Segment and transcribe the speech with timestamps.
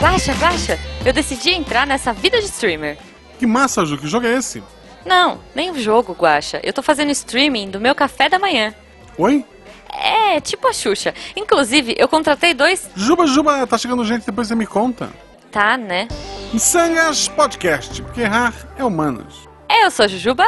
[0.00, 2.98] Guaxa, Guaxa, eu decidi entrar nessa vida de streamer.
[3.38, 4.62] Que massa, Ju, que jogo é esse?
[5.04, 6.60] Não, nem o jogo, Guaxa.
[6.62, 8.74] Eu tô fazendo streaming do meu café da manhã.
[9.16, 9.44] Oi?
[9.92, 11.14] É, tipo a Xuxa.
[11.34, 12.90] Inclusive, eu contratei dois.
[12.94, 15.10] Juba, Juba, tá chegando gente, depois você me conta.
[15.50, 16.08] Tá, né?
[16.52, 19.48] Missangas Podcast, porque errar é humanos.
[19.70, 20.44] Eu sou a Jujuba.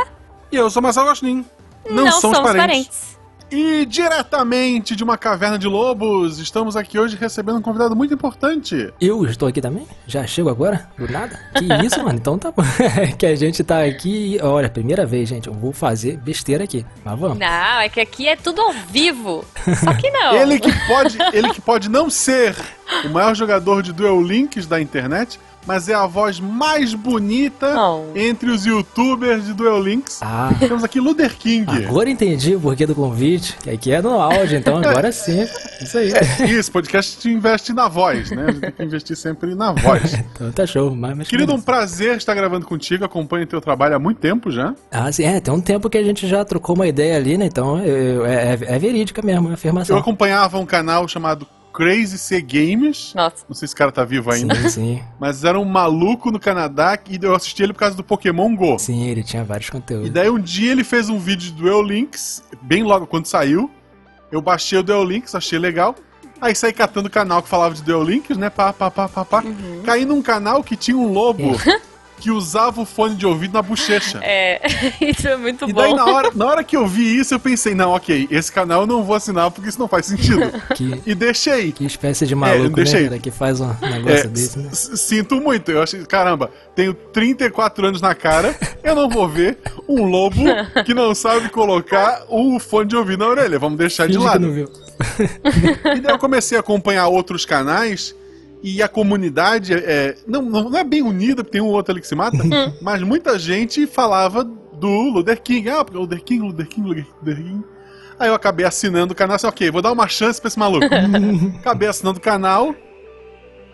[0.53, 1.45] E eu sou Marcelo Gostin.
[1.89, 2.59] Não, Não somos, somos parentes.
[2.61, 3.18] parentes.
[3.51, 8.93] E diretamente de uma caverna de lobos, estamos aqui hoje recebendo um convidado muito importante.
[9.01, 9.87] Eu estou aqui também?
[10.07, 10.87] Já chego agora?
[10.99, 11.41] Do nada?
[11.57, 12.19] Que isso, mano?
[12.19, 12.63] Então tá bom.
[13.19, 14.39] que a gente tá aqui.
[14.43, 15.49] Olha, primeira vez, gente.
[15.49, 16.85] Eu vou fazer besteira aqui.
[17.03, 17.39] Mas vamos.
[17.39, 19.43] Não, é que aqui é tudo ao vivo.
[19.83, 20.35] Só que não.
[20.35, 22.55] Ele que pode, ele que pode não ser
[23.05, 28.05] o maior jogador de Duel Links da internet, mas é a voz mais bonita Oh.
[28.17, 30.19] entre os youtubers de Duel Links.
[30.23, 31.71] Ah, Temos aqui Luder King.
[31.87, 33.57] agora entendi o porquê do convite.
[33.63, 35.47] Que aqui é no áudio, então agora sim.
[35.83, 36.11] Isso aí.
[36.49, 38.47] Isso, podcast te investe na voz, né?
[38.49, 40.15] A gente tem que investir sempre na voz.
[40.39, 40.95] Então tá show.
[40.95, 43.05] Mas, mas Querido, um prazer estar gravando contigo.
[43.05, 44.75] Acompanho teu trabalho há muito tempo já.
[44.91, 45.25] Ah, sim.
[45.25, 47.45] É, tem um tempo que a gente já trocou uma ideia ali, né?
[47.47, 49.99] Então eu- eu- é, é- é verídica mesmo, é Eu afirmação.
[49.99, 51.47] acompanhava um canal chamado
[51.79, 53.13] Crazy C Games.
[53.15, 53.45] Nossa.
[53.49, 54.53] Não sei se esse cara tá vivo ainda.
[54.57, 55.03] Sim, sim.
[55.21, 58.77] Mas era um maluco no Canadá e eu assisti ele por causa do Pokémon GO.
[58.81, 60.11] Sim, ele tinha vários E conteúdos.
[60.11, 63.71] daí um dia ele fez um vídeo de Duel Links, bem logo quando saiu.
[64.33, 65.95] Eu baixei o Duel Links, achei legal.
[66.41, 68.51] Aí saí catando o canal que falava de Duel Links, né?
[68.51, 69.43] Pá, pá, pá, pá, pá.
[69.43, 69.83] Uhum.
[69.85, 71.53] Caí num canal que tinha um lobo
[72.21, 74.19] que usava o fone de ouvido na bochecha.
[74.23, 74.61] É,
[75.01, 75.81] isso é muito E bom.
[75.81, 78.83] daí, na hora, na hora que eu vi isso, eu pensei, não, ok, esse canal
[78.83, 80.51] eu não vou assinar porque isso não faz sentido.
[80.75, 81.73] Que, E deixei.
[81.73, 83.09] que espécie de maluco, deixa né?
[83.09, 84.69] cara, Que faz um É, negócio desse, né?
[84.73, 85.71] sinto muito.
[85.71, 90.43] Eu achei, caramba, tenho 34 anos na cara, eu não vou ver um lobo
[90.85, 93.59] que não sabe colocar o fone de ouvido na orelha.
[93.59, 94.47] Vamos deixar de Finge que lado.
[94.47, 94.69] não viu.
[95.97, 98.15] E daí eu comecei a acompanhar outros canais
[98.63, 102.01] e a comunidade é, não, não, não é bem unida, porque tem um outro ali
[102.01, 102.39] que se mata,
[102.83, 105.69] mas muita gente falava do Luther King.
[105.71, 107.65] Ah, porque Luther King, Luther King, Luther King.
[108.19, 110.87] Aí eu acabei assinando o canal, assim, ok, vou dar uma chance pra esse maluco.
[111.61, 112.75] acabei assinando o canal.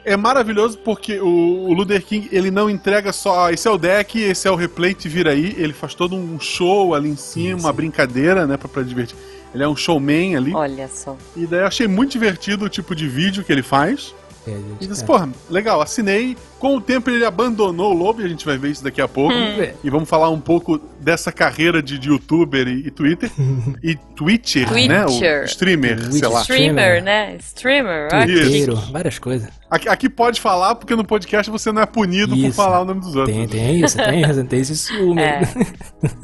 [0.04, 3.78] É maravilhoso porque o, o Luther King, ele não entrega só, ah, esse é o
[3.78, 5.54] deck, esse é o replay, te vira aí.
[5.56, 9.16] Ele faz todo um show ali em cima, uma brincadeira, né, pra, pra divertir.
[9.54, 10.52] Ele é um showman ali.
[10.52, 11.16] Olha só.
[11.34, 14.12] E daí eu achei muito divertido o tipo de vídeo que ele faz.
[14.46, 14.50] É,
[14.80, 15.04] E é.
[15.04, 16.36] porra, legal, assinei.
[16.58, 19.08] Com o tempo ele abandonou o Lobo, e a gente vai ver isso daqui a
[19.08, 19.34] pouco.
[19.82, 23.30] E vamos falar um pouco dessa carreira de, de youtuber e, e Twitter.
[23.82, 25.04] e Twitcher, né?
[25.04, 25.44] O Twitcher.
[25.44, 26.40] streamer, Twitch sei lá.
[26.40, 27.36] Streamer, né?
[27.36, 28.08] Streamer.
[28.28, 28.76] Isso.
[28.76, 28.92] Chique.
[28.92, 29.48] várias coisas.
[29.70, 32.56] Aqui, aqui pode falar, porque no podcast você não é punido por Isso.
[32.56, 33.34] falar o nome dos outros.
[33.36, 35.20] Tem, tem isso, tem isso, tem esse ciúme.
[35.20, 35.40] É.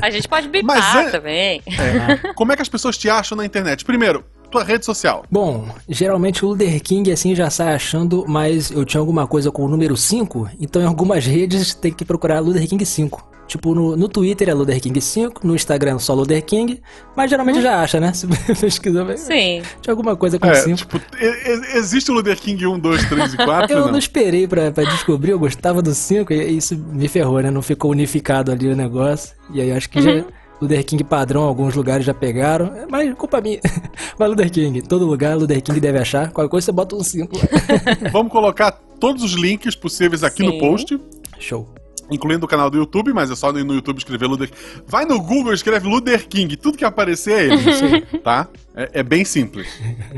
[0.01, 1.63] A gente pode bipar é- também.
[1.67, 2.33] É.
[2.35, 3.85] Como é que as pessoas te acham na internet?
[3.85, 5.25] Primeiro, tua rede social.
[5.31, 9.65] Bom, geralmente o Luther King assim já sai achando, mas eu tinha alguma coisa com
[9.65, 13.31] o número 5, então em algumas redes tem que procurar Luther King 5.
[13.51, 16.81] Tipo, no, no Twitter é Luther King 5, no Instagram só Luther King,
[17.17, 18.13] mas geralmente já acha, né?
[18.15, 18.25] Se
[18.61, 19.63] pesquisar, vai- Sim.
[19.83, 20.77] tinha alguma coisa com É, 5.
[20.77, 23.73] tipo, e- e- existe o Luther King 1, 2, 3 e 4?
[23.75, 23.91] Eu não?
[23.93, 27.51] não esperei pra, pra descobrir, eu gostava do 5 e isso me ferrou, né?
[27.51, 29.35] Não ficou unificado ali o negócio.
[29.53, 30.25] E aí eu acho que já.
[30.61, 32.71] Luther King padrão, alguns lugares já pegaram.
[32.91, 33.61] Mas culpa minha.
[34.19, 36.31] Mas Luther King, todo lugar Luther King deve achar.
[36.31, 37.43] Qualquer coisa você bota um 5 lá.
[38.13, 40.59] Vamos colocar todos os links possíveis aqui no Sim.
[40.59, 41.01] post.
[41.39, 41.67] Show.
[42.11, 44.51] incluindo o canal do YouTube, mas é só no YouTube escrever Luther
[44.87, 48.47] Vai no Google, escreve Luther King, tudo que aparecer é ele, tá?
[48.75, 49.67] É, é bem simples.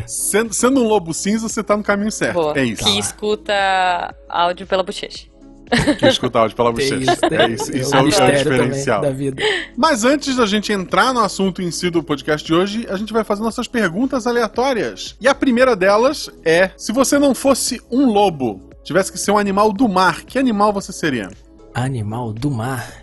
[0.06, 2.34] Sendo, sendo um lobo cinza, você tá no caminho certo.
[2.34, 2.59] Boa.
[2.59, 2.82] É isso.
[2.82, 5.31] Que escuta áudio pela bochecha.
[5.99, 7.19] Que escuta áudio pela bochecha.
[7.31, 9.00] É isso, isso é o, é o diferencial.
[9.00, 9.43] também da vida.
[9.77, 13.12] Mas antes da gente entrar no assunto em si do podcast de hoje, a gente
[13.12, 15.16] vai fazer nossas perguntas aleatórias.
[15.21, 19.38] E a primeira delas é: se você não fosse um lobo, tivesse que ser um
[19.38, 21.31] animal do mar, que animal você seria?
[21.75, 23.03] Animal do mar.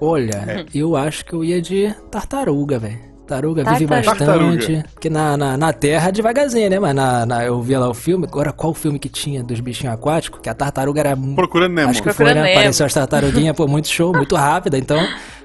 [0.00, 3.13] Olha, eu acho que eu ia de tartaruga, velho.
[3.26, 4.18] Tartaruga vive bastante.
[4.18, 4.84] Tartaruga.
[4.92, 6.78] Porque na, na, na terra devagarzinho, né?
[6.78, 8.26] Mas na, na- eu via lá o filme.
[8.26, 10.40] Agora, qual filme que tinha dos bichinhos aquáticos?
[10.42, 11.36] Que a tartaruga era muito.
[11.36, 11.90] Procurando Nemo.
[11.90, 12.42] Acho que foi, Procurando né?
[12.48, 12.58] Nemo.
[12.58, 14.76] Apareceu as tartaruguinhas, pô, muito show, muito rápida.
[14.78, 14.98] Então,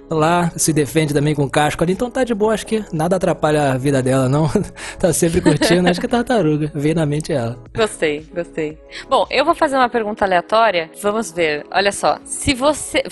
[0.10, 1.94] lá se defende também com casco ali.
[1.94, 4.50] Então tá de boa, acho que nada atrapalha a vida dela, não.
[5.00, 5.88] tá sempre curtindo.
[5.90, 6.72] Acho que é tartaruga.
[6.76, 7.58] Veio na mente ela.
[7.76, 8.78] Gostei, gostei.
[9.10, 10.90] Bom, eu vou fazer uma pergunta aleatória.
[11.02, 11.66] Vamos ver.
[11.72, 12.18] Olha só.
[12.26, 13.04] Se você.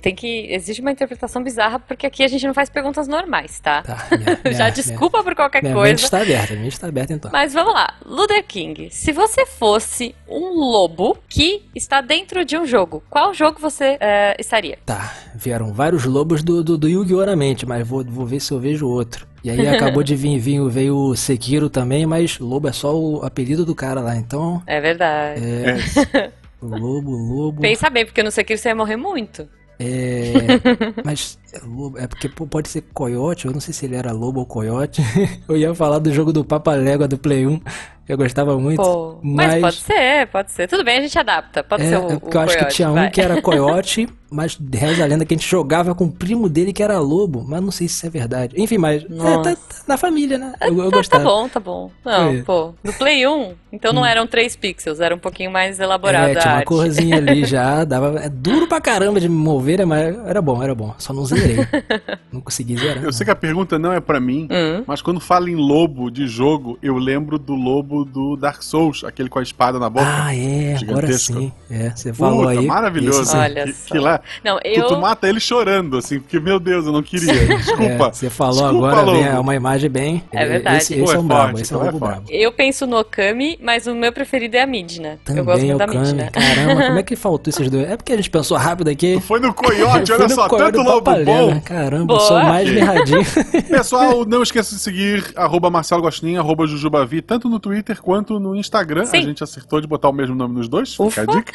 [0.00, 0.46] Tem que.
[0.50, 3.82] Existe uma interpretação bizarra, porque aqui a gente não faz perguntas normais, tá?
[3.82, 5.92] Tá, minha, minha, Já desculpa por qualquer minha, minha coisa.
[5.92, 7.30] mente está aberta, minha mente está aberta então.
[7.32, 12.66] Mas vamos lá, Luther King, se você fosse um lobo que está dentro de um
[12.66, 14.78] jogo, qual jogo você eh, estaria?
[14.86, 17.26] Tá, vieram vários lobos do, do, do Yu-Gi-Oh!
[17.26, 19.26] na mente, mas vou, vou ver se eu vejo outro.
[19.42, 23.24] E aí acabou de vir, vir veio o Sekiro também, mas lobo é só o
[23.24, 24.62] apelido do cara lá, então.
[24.66, 25.40] É verdade.
[25.44, 26.32] É.
[26.60, 27.60] Lobo, lobo.
[27.60, 29.48] Pensa bem, porque no Sekiro você ia morrer muito.
[29.78, 30.32] É.
[31.04, 34.40] Mas é é porque pô, pode ser coiote, eu não sei se ele era lobo
[34.40, 35.02] ou coiote.
[35.48, 37.58] Eu ia falar do jogo do Papa Légua do Play 1,
[38.04, 38.82] que eu gostava muito.
[38.82, 39.54] Pô, mas...
[39.54, 40.68] mas pode ser, pode ser.
[40.68, 41.62] Tudo bem, a gente adapta.
[41.64, 43.10] Pode É, ser o, é o eu acho que coiote, tinha um vai.
[43.10, 46.72] que era coiote, mas reza a lenda que a gente jogava com o primo dele
[46.72, 48.54] que era lobo, mas não sei se isso é verdade.
[48.60, 49.06] Enfim, mas é,
[49.42, 50.52] tá, tá na família, né?
[50.60, 51.24] Eu, eu Tá, tá gostava.
[51.24, 51.90] bom, tá bom.
[52.04, 52.42] Não, É.
[52.42, 56.36] pô, no Play 1, então não eram 3 pixels, era um pouquinho mais elaborada É,
[56.36, 56.66] a tinha uma arte.
[56.66, 58.18] corzinha ali já, dava.
[58.20, 59.84] É duro pra caramba de me mover?
[59.86, 60.94] Mas era bom, era bom.
[60.98, 61.56] Só não zerei.
[62.32, 63.04] não consegui zerar.
[63.04, 64.82] Eu sei que a pergunta não é pra mim, Hum.
[64.86, 69.28] mas quando fala em lobo de jogo, eu lembro do lobo do Dark Souls, aquele
[69.28, 70.06] com a espada na boca.
[70.06, 71.32] Ah, é, agora Gigantesco.
[71.38, 71.52] sim.
[71.70, 72.66] É, você falou Puta, aí.
[72.66, 73.22] maravilhoso.
[73.22, 73.36] esse.
[73.36, 73.94] Olha que, só.
[73.94, 74.86] que lá, Não, tu, eu.
[74.88, 77.32] tu mata ele chorando, assim, porque, meu Deus, eu não queria.
[77.32, 78.12] É, Desculpa.
[78.12, 80.22] você falou Desculpa, agora, é uma imagem bem.
[80.32, 80.78] É verdade.
[80.78, 82.24] Esse, esse Pô, é é um brabo, forte, esse é um então é lobo brabo.
[82.28, 85.18] Eu penso no Okami, mas o meu preferido é a Midna.
[85.28, 85.86] eu gosto Também é muito da.
[85.86, 86.30] Midna.
[86.30, 87.88] Caramba, como é que faltou esses dois?
[87.90, 89.14] É porque a gente pensou rápido aqui.
[89.14, 91.60] Tu foi no coiote, Eu olha só, Coyote tanto do lobo bom.
[91.60, 92.20] Caramba, Boa.
[92.20, 93.22] eu sou mais mirradinho.
[93.68, 98.54] Pessoal, não esqueça de seguir arroba Marcelo Gostinho, arroba Jujubavi, tanto no Twitter quanto no
[98.56, 99.04] Instagram.
[99.04, 99.18] Sim.
[99.18, 101.22] A gente acertou de botar o mesmo nome nos dois, fica Ufa.
[101.22, 101.52] a dica.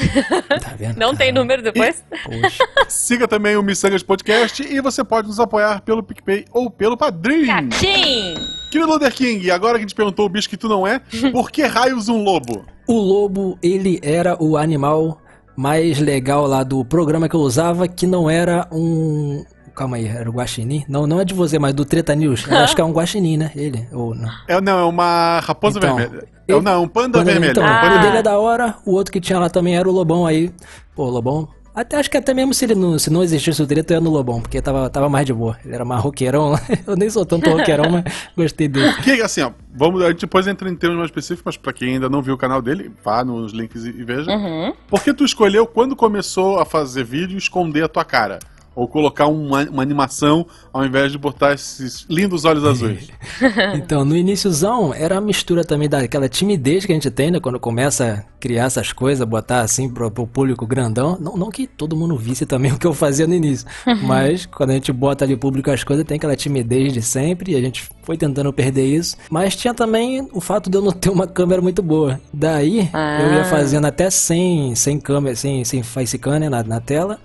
[0.59, 0.97] tá vendo?
[0.97, 1.39] Não tem Caramba.
[1.39, 2.03] número depois?
[2.23, 2.52] Poxa.
[2.87, 7.45] Siga também o Missangas Podcast e você pode nos apoiar pelo PicPay ou pelo Padrim.
[7.45, 8.35] Catim!
[8.71, 10.99] Querido Luther King, agora que a gente perguntou o bicho que tu não é,
[11.31, 12.65] por que raios um lobo?
[12.87, 15.19] O lobo, ele era o animal
[15.55, 19.43] mais legal lá do programa que eu usava, que não era um.
[19.75, 20.83] Calma aí, era o Guaxinim?
[20.87, 22.45] Não, não é de você, mas do Treta News.
[22.47, 23.51] Eu acho que é um Guaxinim, né?
[23.55, 24.29] Ele, ou não.
[24.47, 26.27] É, não, é uma raposa Então, vermelha.
[26.47, 27.51] ele- É, não, um panda Quando- vermelho.
[27.51, 27.81] Então, um Ah.
[27.81, 30.25] panda o dele é da hora, o outro que tinha lá também era o Lobão
[30.27, 30.51] aí.
[30.95, 31.47] Pô, o Lobão.
[31.75, 34.01] Até acho que até mesmo se ele não, se não existisse o treta, eu ia
[34.01, 35.57] no Lobão, porque tava, tava mais de boa.
[35.65, 36.61] Ele era mais roqueirão lá.
[36.85, 38.03] Eu nem sou tanto roqueirão, mas
[38.37, 38.93] gostei dele.
[39.01, 41.95] Que, assim, ó, vamos, a gente depois entra em termos mais específicos, mas pra quem
[41.95, 44.29] ainda não viu o canal dele, vá nos links e, e veja.
[44.29, 44.73] Uhum.
[44.87, 48.39] Por que tu escolheu, quando começou a fazer vídeo, esconder a tua cara?
[48.75, 53.07] Ou colocar uma, uma animação ao invés de botar esses lindos olhos azuis?
[53.75, 57.39] Então, no iníciozão, era a mistura também daquela timidez que a gente tem, né?
[57.39, 61.17] Quando começa a criar essas coisas, botar assim pro, pro público grandão.
[61.19, 63.67] Não, não que todo mundo visse também o que eu fazia no início.
[64.03, 67.51] Mas quando a gente bota ali público as coisas, tem aquela timidez de sempre.
[67.53, 69.15] E a gente foi tentando perder isso.
[69.29, 72.19] Mas tinha também o fato de eu não ter uma câmera muito boa.
[72.33, 73.45] Daí, eu ia Ah.
[73.45, 77.19] fazendo até sem, sem câmera, sem, sem facecam né, na, na tela.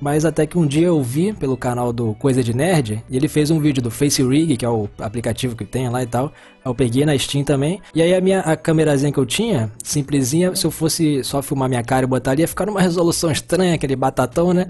[0.00, 3.28] Mas até que um dia eu vi pelo canal do Coisa de Nerd, e ele
[3.28, 6.30] fez um vídeo do Face Rig, que é o aplicativo que tem lá e tal.
[6.64, 7.80] Eu peguei na Steam também.
[7.94, 11.68] E aí a minha a câmerazinha que eu tinha, simplesinha, se eu fosse só filmar
[11.68, 14.66] minha cara e botar ali, ia ficar numa resolução estranha, aquele batatão, né?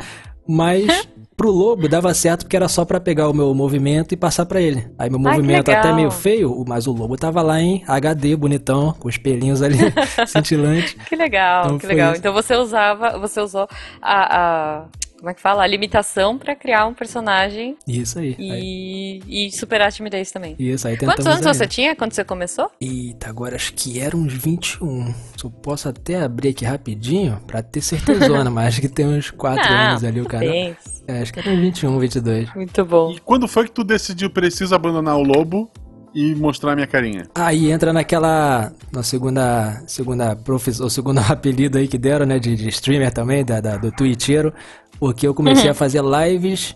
[0.46, 4.44] Mas pro lobo dava certo porque era só pra pegar o meu movimento e passar
[4.46, 4.86] pra ele.
[4.98, 5.96] Aí meu Ai, movimento até legal.
[5.96, 9.78] meio feio, mas o lobo tava lá em HD, bonitão, com os pelinhos ali
[10.28, 10.94] cintilantes.
[11.08, 12.12] Que legal, Então que legal.
[12.12, 12.20] isso.
[12.20, 13.66] Então você usava, você usou
[14.02, 14.84] a, a-
[15.24, 15.62] como é que fala?
[15.62, 18.36] A limitação pra criar um personagem Isso aí.
[18.38, 20.54] aí e, e superar a timidez também.
[20.58, 21.54] isso aí Quantos anos aí.
[21.54, 22.70] você tinha quando você começou?
[22.78, 25.14] Eita, agora acho que era uns 21.
[25.42, 29.62] Eu posso até abrir aqui rapidinho pra ter certezona, mas acho que tem uns 4
[29.64, 30.46] Ah, anos ali o canal.
[30.48, 30.76] bem.
[31.08, 32.54] É, acho que era uns 21, 22.
[32.54, 33.12] Muito bom.
[33.12, 35.70] E quando foi que tu decidiu preciso abandonar o lobo
[36.14, 37.26] e mostrar minha carinha?
[37.34, 38.72] Aí entra naquela.
[38.92, 39.82] Na segunda.
[39.86, 42.38] Segunda profissão, o segundo apelido aí que deram, né?
[42.38, 44.52] De, de streamer também, da, da- do Twitcheiro.
[44.98, 46.74] Porque eu comecei a fazer lives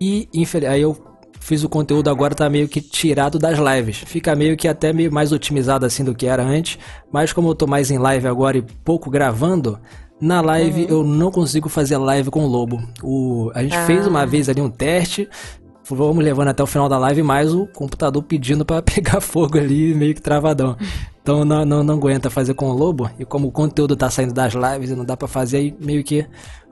[0.00, 0.96] e infel- aí eu
[1.40, 3.98] fiz o conteúdo agora tá meio que tirado das lives.
[3.98, 6.78] Fica meio que até meio mais otimizado assim do que era antes.
[7.12, 9.78] Mas como eu tô mais em live agora e pouco gravando.
[10.20, 12.82] Na live eu não consigo fazer live com o Lobo.
[13.02, 13.86] O, a gente Ah.
[13.86, 15.28] fez uma vez ali um teste,
[15.90, 19.94] Vamos levando até o final da live, mais o computador pedindo pra pegar fogo ali,
[19.94, 20.76] meio que travadão.
[21.22, 23.10] Então não, não, não aguenta fazer com o Lobo.
[23.18, 26.02] E como o conteúdo tá saindo das lives e não dá pra fazer, aí meio
[26.02, 26.26] que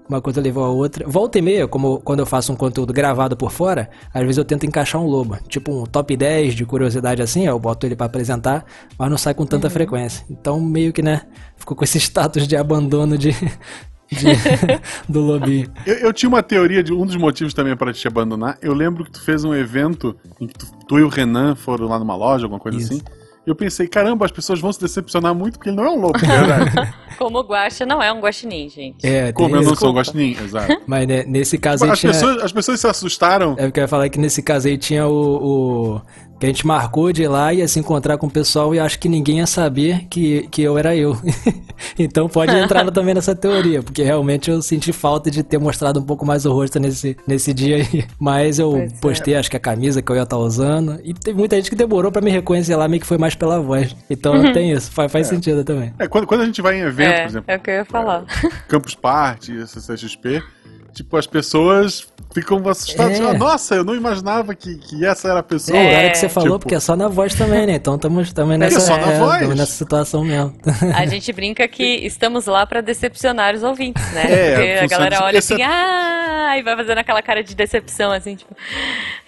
[0.09, 1.07] uma coisa levou a outra.
[1.09, 4.45] Volta e meia, como quando eu faço um conteúdo gravado por fora, às vezes eu
[4.45, 5.37] tento encaixar um Lobo.
[5.49, 8.65] Tipo um top 10 de curiosidade assim, eu boto ele pra apresentar,
[8.99, 10.25] mas não sai com tanta frequência.
[10.31, 11.23] Então meio que, né,
[11.57, 13.31] ficou com esse status de abandono de...
[14.11, 14.81] de-
[15.13, 15.71] do lobinho.
[15.87, 18.59] Eu, eu tinha uma teoria de um dos motivos também para te abandonar.
[18.63, 21.87] Eu lembro que tu fez um evento em que tu, tu e o Renan foram
[21.87, 22.93] lá numa loja, alguma coisa Isso.
[22.95, 23.03] assim.
[23.47, 26.19] Eu pensei, caramba, as pessoas vão se decepcionar muito porque ele não é um lobo,
[26.19, 26.93] verdade.
[27.17, 29.07] Como o Guaxa não é um guaxinim, gente.
[29.07, 29.77] É, Como eu não isso.
[29.81, 30.83] sou um guaxinim, exato.
[30.87, 32.13] Mas né, nesse caso aí As tinha...
[32.13, 33.55] pessoas, as pessoas se assustaram.
[33.57, 36.01] É porque eu ia falar que nesse caso aí tinha o, o-
[36.39, 38.79] que a gente marcou de ir lá e ia se encontrar com o pessoal e
[38.79, 41.17] acho que ninguém ia saber que, que eu era eu.
[41.99, 46.03] então pode entrar também nessa teoria, porque realmente eu senti falta de ter mostrado um
[46.03, 48.05] pouco mais o rosto nesse, nesse dia aí.
[48.19, 48.97] Mas eu Pois é.
[49.01, 51.01] postei, acho que a camisa que eu ia estar usando.
[51.03, 53.61] E teve muita gente que demorou pra me reconhecer lá, meio que foi mais pela
[53.61, 53.95] voz.
[54.11, 55.93] Então tem isso, faz, faz sentido também.
[55.99, 57.75] É, quando, quando a gente vai em evento, É, por exemplo, é o que eu
[57.75, 58.25] ia falar.
[58.69, 60.43] Campus Party, CCXP,
[60.97, 63.21] tipo, as pessoas ficam assustadas.
[63.21, 63.25] É.
[63.25, 65.77] Ah, Nossa, eu não imaginava que, que essa era a pessoa.
[65.79, 67.75] É, agora que você falou, tipo- porque é só na voz também, né?
[67.75, 69.39] Então estamos também nessa, só na é, voz.
[69.41, 70.55] tamo nessa situação mesmo.
[70.95, 74.25] A gente brinca que estamos lá pra decepcionar os ouvintes, né?
[74.29, 78.13] É, Porque a galera olha Esse assim, ah, e vai fazendo aquela cara de decepção,
[78.13, 78.55] assim, tipo,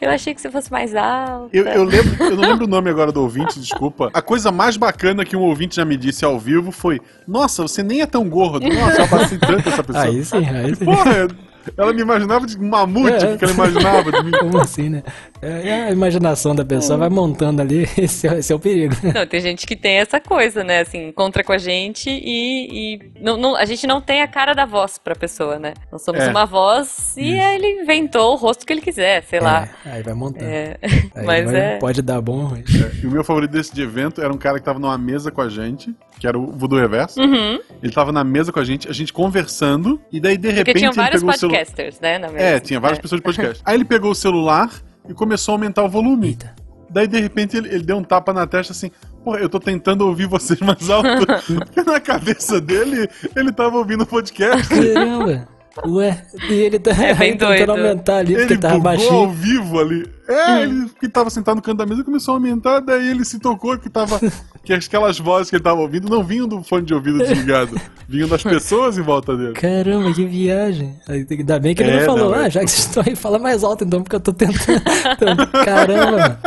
[0.00, 1.48] eu achei que você fosse mais alta.
[1.56, 4.10] Eu, eu lembro, eu não lembro o nome agora do ouvinte, desculpa.
[4.14, 7.82] A coisa mais bacana que um ouvinte já me disse ao vivo foi: Nossa, você
[7.82, 8.60] nem é tão gordo.
[8.68, 10.04] Nossa, eu abacei tanto essa pessoa.
[10.04, 10.84] Aí sim, aí sim.
[10.84, 11.28] Porra,
[11.76, 13.36] ela me imaginava de mamute, É.
[13.36, 14.30] que ela imaginava de mim.
[14.38, 15.02] Como assim, né?
[15.42, 18.94] É, é a imaginação da pessoa vai montando ali, esse é, esse é o perigo.
[19.14, 20.80] Não, tem gente que tem essa coisa, né?
[20.80, 24.54] Assim, encontra com a gente e, e não, não- a gente não tem a cara
[24.54, 25.74] da voz pra pessoa, né?
[25.92, 26.30] Nós somos É.
[26.30, 27.40] uma voz e Isso.
[27.48, 29.68] ele inventou o rosto que ele quiser, sei lá.
[29.86, 30.44] É, aí vai montando.
[30.44, 30.76] É,
[31.14, 31.76] Aí mas vai- é.
[31.78, 32.64] Pode dar bom, ruim.
[33.02, 35.40] E o meu favorito desse de evento era um cara que tava numa mesa com
[35.40, 37.20] a gente, que era o Voodoo Reverso.
[37.20, 40.58] Uhum, Ele tava na mesa com a gente, a gente conversando, e daí de porque
[40.58, 41.58] repente tinham ele vários pegou o celular.
[41.58, 42.18] podcasters, né?
[42.18, 42.60] Na É, mesa.
[42.60, 43.02] tinha várias É.
[43.02, 43.62] pessoas de podcast.
[43.66, 44.70] Aí ele pegou o celular
[45.08, 46.28] e começou a aumentar o volume.
[46.28, 46.54] Eita.
[46.90, 48.90] Daí, de repente, ele, ele deu um tapa na testa assim:
[49.22, 51.08] Porra, eu tô tentando ouvir vocês mais alto.
[51.46, 54.68] Porque na cabeça dele, ele tava ouvindo o podcast.
[54.68, 55.46] Caramba!
[55.86, 57.70] Ué, e ele tá É bem tentando doido.
[57.70, 59.30] aumentar ali, porque Ele tava bugou ao baixinho.
[59.32, 60.06] vivo ali.
[60.28, 63.38] É, ele que tava sentado no canto da mesa começou a aumentar, daí ele se
[63.38, 64.20] tocou que tava.
[64.64, 68.28] que aquelas vozes que ele tava ouvindo não vinham do fone de ouvido desligado, vinham
[68.28, 69.52] das pessoas em volta dele.
[69.54, 70.94] Caramba, que viagem.
[71.08, 72.44] Aí, Ainda bem que ele É, não falou, não, é.
[72.44, 74.58] ah, já que vocês estão aí, fala mais alto então, porque eu tô tentando.
[75.12, 76.38] Então, Caramba!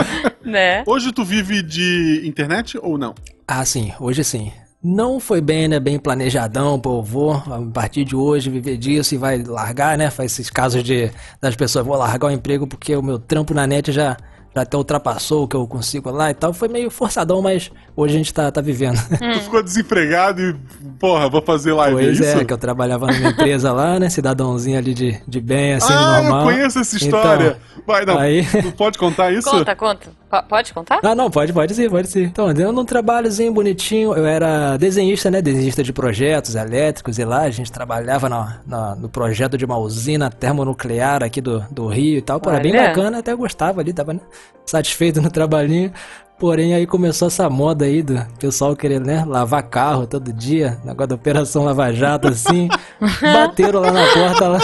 [0.45, 0.83] Né?
[0.85, 3.15] Hoje tu vive de internet ou não?
[3.47, 4.51] Ah, sim, hoje sim.
[4.83, 5.79] Não foi bem, né?
[5.79, 10.09] Bem planejadão, pô, vou a partir de hoje viver disso e vai largar, né?
[10.09, 13.67] Faz esses casos de das pessoas, vou largar o emprego porque o meu trampo na
[13.67, 14.17] net já
[14.53, 16.51] até ultrapassou o que eu consigo lá e tal.
[16.53, 18.97] Foi meio forçadão, mas hoje a gente tá, tá vivendo.
[19.09, 20.53] Tu ficou desempregado e,
[20.99, 22.39] porra, vou fazer live, Pois é isso?
[22.41, 24.09] é, que eu trabalhava numa empresa lá, né?
[24.09, 26.39] Cidadãozinho ali de, de bem, assim, ah, normal.
[26.39, 27.57] eu conheço essa história.
[27.87, 28.17] Vai, não.
[28.19, 29.49] aí- Tu pode contar isso?
[29.49, 30.21] Conta, conta.
[30.29, 30.99] Po- Pode contar?
[31.03, 32.23] Ah, não, pode, pode sim, pode sim.
[32.23, 34.13] Então, deu num trabalhozinho bonitinho.
[34.15, 35.41] Eu era desenhista, né?
[35.41, 39.77] Desenhista de projetos elétricos e lá a gente trabalhava na, na- no projeto de uma
[39.77, 42.39] usina termonuclear aqui do, do Rio e tal.
[42.39, 44.21] Pô, era bem bacana, até gostava ali, tava né,
[44.65, 45.91] satisfeito no trabalhinho.
[46.39, 51.09] Porém, aí começou essa moda aí do pessoal querendo, né, lavar carro todo dia, negócio
[51.09, 52.67] da Operação Lava Jato, assim.
[53.21, 54.59] Bateram lá na porta, lá,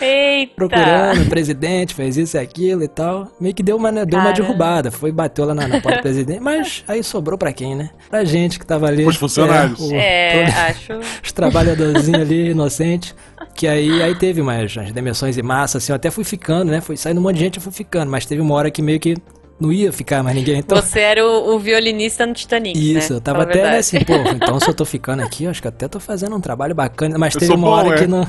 [0.00, 0.52] Eita!
[0.56, 3.28] procurando o presidente, fez isso e aquilo e tal.
[3.40, 6.02] Meio que deu uma, né, deu uma derrubada, foi, bateu lá na, na porta do
[6.02, 7.90] presidente, mas aí sobrou pra quem, né?
[8.10, 9.06] Pra gente que tava ali.
[9.06, 9.78] Os funcionários.
[9.78, 10.56] o- É, todo-
[10.98, 11.20] acho.
[11.22, 13.14] os trabalhadorzinhos ali, inocentes.
[13.60, 16.80] Que aí, aí teve umas, umas demissões em massa, assim, eu até fui ficando, né?
[16.80, 18.98] Foi saindo um monte de gente, eu fui ficando, mas teve uma hora que meio
[18.98, 19.18] que
[19.60, 20.58] não ia ficar mais ninguém.
[20.58, 23.16] Então, Você era o, o violinista no Titanic, isso, né?
[23.18, 23.80] eu tava Fala até né, verdade.
[23.80, 26.40] assim, pô, então se eu tô ficando aqui, eu acho que até tô fazendo um
[26.40, 27.98] trabalho bacana, mas Eu teve uma bom, hora é.
[27.98, 28.26] que não,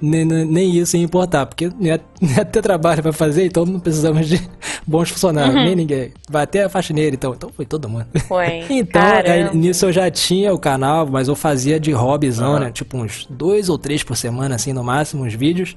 [0.00, 3.64] nem, nem- isso ia importar, porque não ia, não ia ter trabalho pra fazer, então
[3.64, 4.40] não precisamos de
[4.86, 5.64] bons funcionários, Uhum.
[5.64, 6.12] nem ninguém.
[6.28, 8.06] Vai até a faxineira, então, então foi todo mundo.
[8.26, 8.64] Foi.
[8.70, 12.70] Então, aí, nisso eu já tinha o canal, mas eu fazia de hobbyzão, né?
[12.70, 15.76] Tipo uns dois ou três por semana, assim, no máximo, uns vídeos.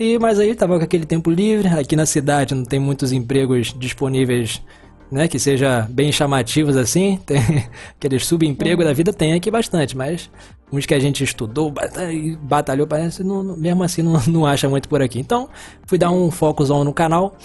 [0.00, 3.74] E, mas aí tava com aquele tempo livre, aqui na cidade não tem muitos empregos
[3.78, 4.62] disponíveis,
[5.12, 5.28] né?
[5.28, 7.18] Que seja bem chamativos assim.
[7.26, 7.38] Tem
[7.98, 10.30] aqueles subempregos da vida, tem aqui bastante, mas
[10.72, 12.08] uns que a gente estudou bata-
[12.40, 15.20] batalhou, parece, não, mesmo assim não, não acha muito por aqui.
[15.20, 15.50] Então,
[15.86, 17.36] fui dar um focozão no canal.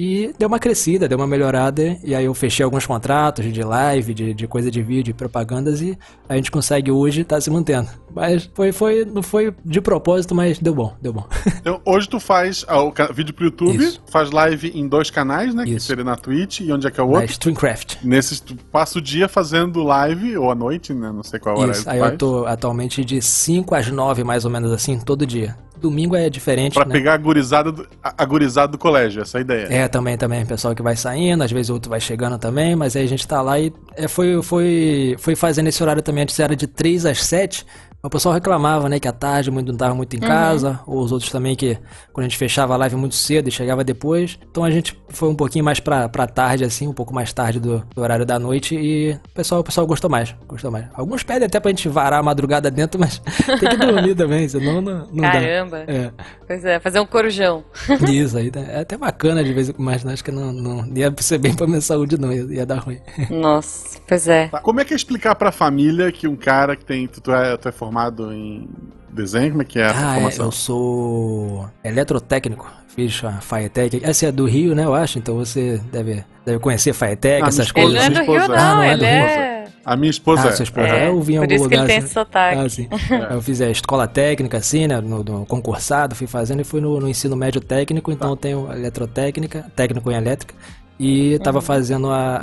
[0.00, 4.14] E deu uma crescida, deu uma melhorada, e aí eu fechei alguns contratos de live,
[4.14, 7.88] de, de coisa de vídeo, propagandas, e a gente consegue hoje estar se mantendo.
[8.14, 11.26] Mas foi, foi, não foi de propósito, mas deu bom, deu bom.
[11.60, 14.00] Então, hoje tu faz ah, o ca- vídeo pro YouTube, Isso.
[14.08, 15.64] faz live em dois canais, né?
[15.64, 15.86] Que Isso.
[15.86, 17.32] seria na Twitch e onde é que é o Na outro.
[17.32, 17.96] Streamcraft.
[18.04, 21.10] Nesses, tu passa o dia fazendo live, ou à noite, né?
[21.12, 24.50] Não sei qual hora Isso, aí eu tô atualmente de 5 às 9, mais ou
[24.50, 25.56] menos assim, todo dia.
[25.78, 26.92] Domingo é diferente, Pra né?
[26.92, 29.66] pegar a gurizada, do, a gurizada do colégio, essa é a ideia.
[29.70, 33.04] É, também, também, pessoal que vai saindo, às vezes outro vai chegando também, mas aí
[33.04, 36.54] a gente tá lá e é, foi, foi, foi fazendo esse horário também, antes era
[36.54, 37.64] de 3 às 7,
[38.00, 41.10] O pessoal reclamava, né, que à tarde muito, não estava muito em casa, ou os
[41.10, 41.76] outros também que
[42.12, 44.38] quando a gente fechava a live muito cedo e chegava depois.
[44.48, 47.58] Então a gente foi um pouquinho mais pra, pra tarde, assim, um pouco mais tarde
[47.58, 50.86] do, do horário da noite e o pessoal, o pessoal gostou mais, gostou mais.
[50.94, 53.18] Alguns pedem até pra gente varar a madrugada dentro, mas
[53.58, 55.32] tem que dormir também, senão não, não dá.
[55.32, 55.78] Caramba.
[55.88, 56.12] É,
[56.46, 57.64] Pois é, fazer um corujão.
[58.08, 61.12] isso aí, é até bacana de vez em quando, mas acho que não, não ia
[61.18, 63.00] ser bem pra minha saúde não, ia, ia dar ruim.
[63.28, 64.46] Nossa, pois é.
[64.46, 67.08] Tá, Como é que é explicar pra família que um cara que tem.
[67.08, 67.87] Tu, tu é, tu é formado
[68.32, 68.68] em
[69.10, 69.50] desenho?
[69.50, 70.46] Como é que é Ah, é, formação?
[70.46, 74.00] eu sou eletrotécnico, fiz a Faetec.
[74.02, 77.72] Essa é do Rio, né, eu acho, então você deve, deve conhecer Faetec, Ah, essas
[77.72, 78.10] minha Ele coisas.
[78.14, 78.48] não é do Rio, esposa.
[78.60, 79.24] não, Ah, não é do ele Rio.
[79.26, 79.58] é.
[79.84, 80.52] A minha esposa Ah, é.
[80.52, 80.86] sua esposa.
[80.88, 81.86] É, É, eu vi em por algum isso que ele lugar.
[81.86, 82.04] tem assim.
[82.04, 82.58] esse sotaque.
[82.60, 82.88] Ah, sim.
[83.30, 85.00] Eu fiz a escola técnica, assim, né?
[85.00, 88.70] No, no concursado, fui fazendo e fui no, no ensino médio técnico, então eu tenho
[88.70, 90.54] eletrotécnica, técnico em elétrica,
[90.98, 91.38] e Uhum.
[91.38, 92.36] tava fazendo a,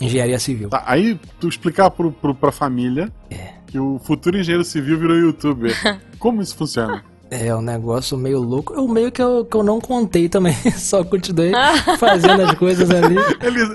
[0.00, 0.68] a engenharia civil.
[0.68, 3.54] Tá, aí tu explicar pro, pro, pra família É.
[3.66, 5.72] que o futuro engenheiro civil virou youtuber.
[6.18, 7.02] Como isso funciona?
[7.30, 8.72] É um negócio meio louco.
[8.72, 11.52] Eu meio que eu, que eu não contei também, só continuei
[11.98, 13.16] fazendo as coisas ali.
[13.42, 13.68] Eles,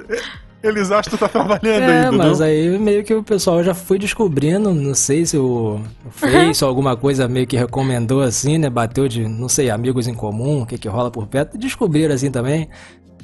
[0.64, 2.46] eles acham que tu tá trabalhando É, ainda, mas não?
[2.46, 6.70] aí meio que o pessoal já foi descobrindo, não sei se o o Face ou
[6.70, 8.70] alguma coisa meio que recomendou assim, né?
[8.70, 11.58] Bateu de, não sei, amigos em comum, o que que rola por perto.
[11.58, 12.70] Descobriram assim também.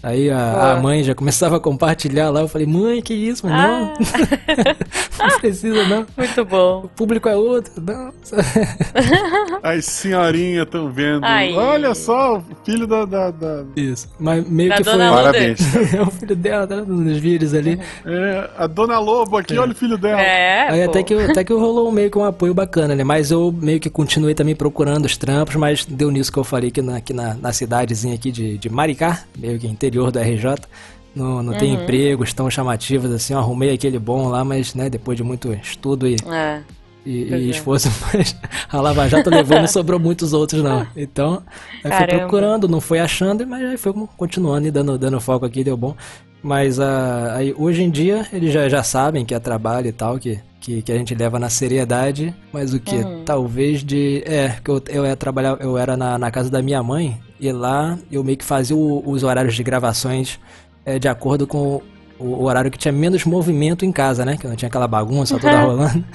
[0.04, 2.42] Aí a, a mãe já começava a compartilhar lá.
[2.42, 3.46] Eu falei, mãe, que isso?
[3.48, 3.94] Mas Ah, não,
[5.30, 6.06] não precisa não.
[6.16, 6.82] muito bom.
[6.86, 8.12] O público é outro, não.
[9.64, 11.24] As senhorinhas estão vendo.
[11.24, 11.54] Ai.
[11.54, 13.06] Olha só, o filho da.
[13.06, 14.08] da, da- Isso.
[14.20, 14.98] Mas meio Da que foi.
[14.98, 15.60] Parabéns.
[15.94, 17.80] é o filho dela, tá nos vídeos ali.
[18.06, 20.22] É, a dona Lobo aqui, olha o filho dela.
[20.22, 20.90] É, Aí pô.
[20.90, 23.04] até que, até que rolou meio que um apoio bacana, né?
[23.04, 26.72] Mas eu meio que continuei também procurando os trampos, mas deu nisso que eu falei
[26.72, 30.68] que na, aqui na, na cidadezinha aqui de, de Maricá, meio que interior do RJ.
[31.16, 35.18] Não, não tem empregos tão chamativos assim, eu arrumei aquele bom lá, mas né, depois
[35.18, 36.62] de muito estudo e, É.
[37.04, 37.38] e, e é.
[37.40, 38.36] esforço, mas
[38.72, 40.86] a Lava Jato levou, não sobrou muitos outros não.
[40.96, 41.42] Então,
[41.84, 45.64] aí fui procurando, não foi achando, mas aí foi continuando e dando, dando foco aqui,
[45.64, 45.96] deu bom.
[46.44, 50.20] Mas ah, aí, hoje em dia eles já, já sabem que é trabalho e tal,
[50.20, 52.96] que, que, que a gente leva na seriedade, mas o que?
[52.96, 53.24] Uhum.
[53.24, 54.22] Talvez de.
[54.26, 57.50] É, que eu, eu, ia trabalhar, eu era na, na casa da minha mãe e
[57.54, 60.38] lá eu meio que fazia o- os horários de gravações
[60.86, 61.82] é, de acordo com
[62.20, 64.36] o, o horário que tinha menos movimento em casa, né?
[64.36, 66.04] Que não tinha aquela bagunça toda rolando.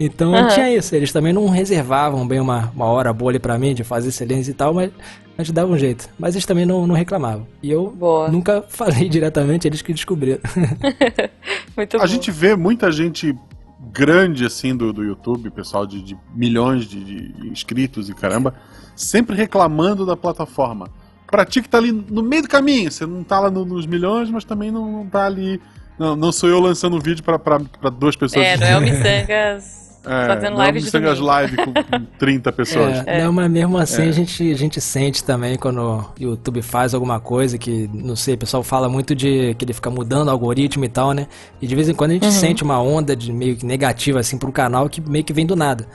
[0.00, 0.48] Então Uhum.
[0.48, 3.84] tinha isso, eles também não reservavam bem uma, uma hora boa ali pra mim de
[3.84, 4.90] fazer silêncio e tal, mas
[5.38, 6.08] a gente dava um jeito.
[6.18, 7.46] Mas eles também não, não reclamavam.
[7.62, 8.28] E eu Boa.
[8.28, 10.40] nunca falei diretamente, eles que descobriram.
[11.76, 12.02] Muito bom.
[12.02, 13.32] A gente vê muita gente
[13.90, 18.54] grande assim do, do YouTube, pessoal de, de milhões de, de inscritos e caramba,
[18.94, 20.88] sempre reclamando da plataforma.
[21.26, 23.86] Pra ti que tá ali no meio do caminho, você não tá lá no- nos
[23.86, 25.60] milhões, mas também não, não tá ali.
[25.98, 27.38] Não, não sou eu lançando um vídeo pra
[27.90, 28.44] duas pessoas.
[28.44, 31.20] É, não é o Missangas É, fazendo não é live de domingo.
[31.22, 33.02] live com, com 30 pessoas.
[33.06, 34.08] É, Não, mas mesmo assim É.
[34.08, 38.34] a, gente, a gente sente também quando o YouTube faz alguma coisa que, não sei,
[38.34, 41.26] o pessoal fala muito de que ele fica mudando o algoritmo e tal, né?
[41.60, 44.36] E de vez em quando a gente sente uma onda de meio que negativa assim
[44.36, 45.86] pro canal que meio que vem do nada.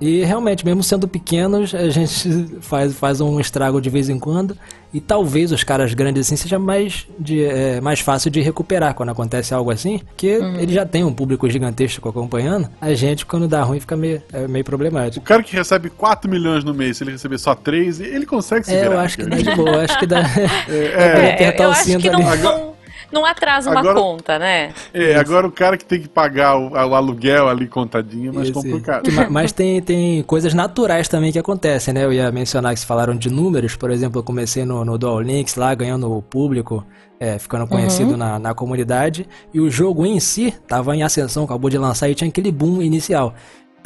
[0.00, 4.56] E realmente, mesmo sendo pequenos, a gente faz, faz um estrago de vez em quando.
[4.94, 9.10] E talvez os caras grandes assim seja mais, de, é, mais fácil de recuperar quando
[9.10, 12.68] acontece algo assim, que ele já tem um público gigantesco acompanhando.
[12.80, 15.22] A gente, quando dá ruim, fica meio, é meio problemático.
[15.24, 18.64] O cara que recebe 4 milhões no mês, se ele receber só 3, ele consegue
[18.64, 18.94] se É, virar.
[18.94, 20.20] eu acho que dá de boa, acho que dá.
[20.68, 22.75] É, apertar eu o acho cinto que não, ali.
[23.20, 24.72] Não, atrasa uma Agora- conta, né?
[24.94, 28.48] É, agora o cara que tem que pagar o, o aluguel ali contadinho é mais
[28.48, 29.02] Esse- complicado.
[29.04, 32.04] que ma- Mas tem, tem coisas naturais também que acontecem, né?
[32.04, 35.20] Eu ia mencionar que se falaram de números, por exemplo, eu comecei no, no Dual
[35.20, 36.84] Links lá, ganhando o público,
[37.18, 41.70] é, ficando conhecido na, na comunidade, e o jogo em si tava em ascensão, acabou
[41.70, 43.34] de lançar e tinha aquele boom inicial.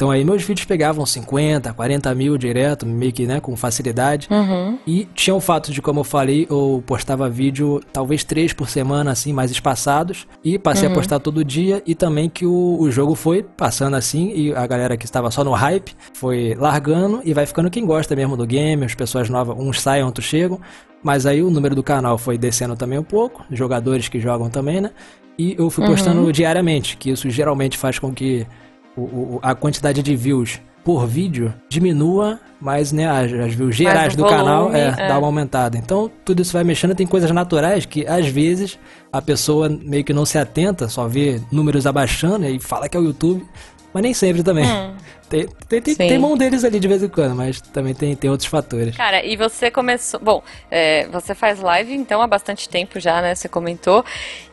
[0.01, 4.27] Então aí meus vídeos pegavam 50, 40 mil direto, meio que né, com facilidade.
[4.31, 4.79] Uhum.
[4.87, 9.11] E tinha o fato de, como eu falei, eu postava vídeo talvez três por semana,
[9.11, 10.25] assim, mais espaçados.
[10.43, 11.83] E passei a postar todo dia.
[11.85, 14.33] E também que o, o jogo foi passando assim.
[14.33, 17.21] E a galera que estava só no hype foi largando.
[17.23, 18.83] E vai ficando quem gosta mesmo do game.
[18.83, 20.59] As pessoas novas, uns saem, outros chegam.
[21.03, 23.45] Mas aí o número do canal foi descendo também um pouco.
[23.51, 24.89] Jogadores que jogam também, né?
[25.37, 26.97] E eu fui postando diariamente.
[26.97, 28.47] Que isso geralmente faz com que
[28.95, 34.15] o- o- a quantidade de views por vídeo diminua, mas né, as, as views gerais
[34.15, 35.07] do canal é, é.
[35.07, 35.77] dá uma aumentada.
[35.77, 38.79] Então tudo isso vai mexendo, tem coisas naturais que às vezes
[39.13, 42.99] a pessoa meio que não se atenta, só vê números abaixando e fala que é
[42.99, 43.45] o YouTube,
[43.93, 44.65] mas nem sempre também.
[44.65, 44.93] Hum.
[45.31, 48.29] Tem, tem, tem, tem, mão deles ali de vez em quando, mas também tem, tem
[48.29, 48.97] outros fatores.
[48.97, 50.19] Cara, e você começou.
[50.19, 53.33] Bom, é, você faz live então há bastante tempo já, né?
[53.33, 54.03] Você comentou.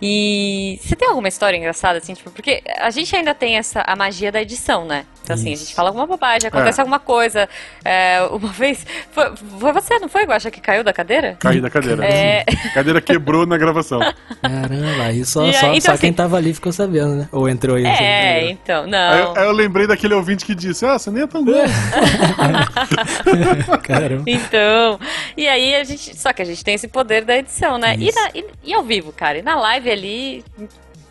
[0.01, 3.97] E você tem alguma história engraçada, assim, tipo, porque a gente ainda tem essa a
[3.97, 5.05] magia da edição, né?
[5.29, 5.63] Então, assim, Isso.
[5.63, 6.83] a gente fala alguma bobagem, acontece é.
[6.83, 7.49] alguma coisa.
[7.85, 8.87] É, uma vez.
[9.11, 11.37] Foi, foi, você, não foi, Guaxa, que caiu da cadeira?
[11.39, 12.05] Caí da cadeira.
[12.05, 12.45] É...
[12.67, 13.99] A cadeira quebrou na gravação.
[14.41, 17.29] Caramba, aí só, e, só, então, só assim, quem tava ali ficou sabendo, né?
[17.31, 17.85] Ou entrou aí.
[17.85, 19.33] É, então, não.
[19.35, 21.45] Aí, aí, eu lembrei daquele ouvinte que disse: Ah, você nem é tão.
[23.83, 24.25] Caramba.
[24.27, 24.99] Então,
[25.37, 26.17] e aí a gente.
[26.17, 27.97] Só que a gente tem esse poder da edição, né?
[27.99, 29.39] E, na, e, e ao vivo, cara.
[29.39, 30.45] E na live ali.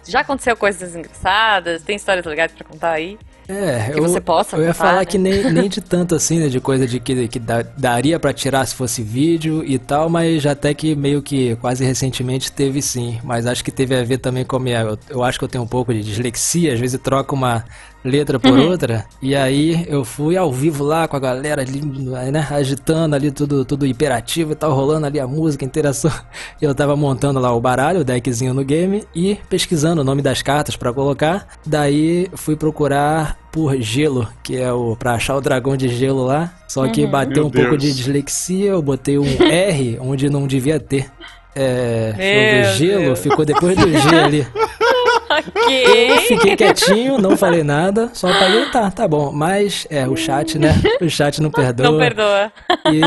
[0.06, 1.84] Já aconteceu coisas engraçadas?
[1.84, 3.18] Tem histórias legais pra contar aí?
[3.48, 4.58] É, que eu, você possa.
[4.58, 5.06] Eu ia falar né?
[5.06, 6.48] que nem, nem de tanto assim, né?
[6.48, 10.74] De coisa de que, que daria para tirar se fosse vídeo e tal, mas até
[10.74, 13.20] que meio que quase recentemente teve sim.
[13.24, 14.82] Mas acho que teve a ver também com a minha.
[14.82, 17.64] Eu, eu acho que eu tenho um pouco de dislexia, às vezes troco uma
[18.04, 18.70] letra por uhum.
[18.70, 19.06] outra.
[19.22, 23.66] E aí eu fui ao vivo lá com a galera ali, né, agitando ali tudo,
[23.66, 26.12] tudo hiperativo e tal, rolando ali a música, a interação.
[26.62, 30.42] Eu tava montando lá o baralho, o deckzinho no game e pesquisando o nome das
[30.42, 31.48] cartas para colocar.
[31.66, 36.54] Daí fui procurar por gelo, que é o para achar o dragão de gelo lá.
[36.68, 37.12] Só que uhum.
[37.12, 37.66] bateu Meu um Deus.
[37.66, 41.10] pouco de dislexia, eu botei um R onde não devia ter.
[41.56, 43.20] É, do gelo, Deus.
[43.20, 44.48] ficou depois do G ali.
[45.40, 46.18] ok.
[46.28, 49.32] Fiquei quietinho, não falei nada, só falei, tá, tá bom.
[49.32, 50.74] Mas, é, o chat, né?
[51.02, 51.92] O chat não perdoa.
[51.92, 52.52] Não perdoa.
[52.92, 53.02] E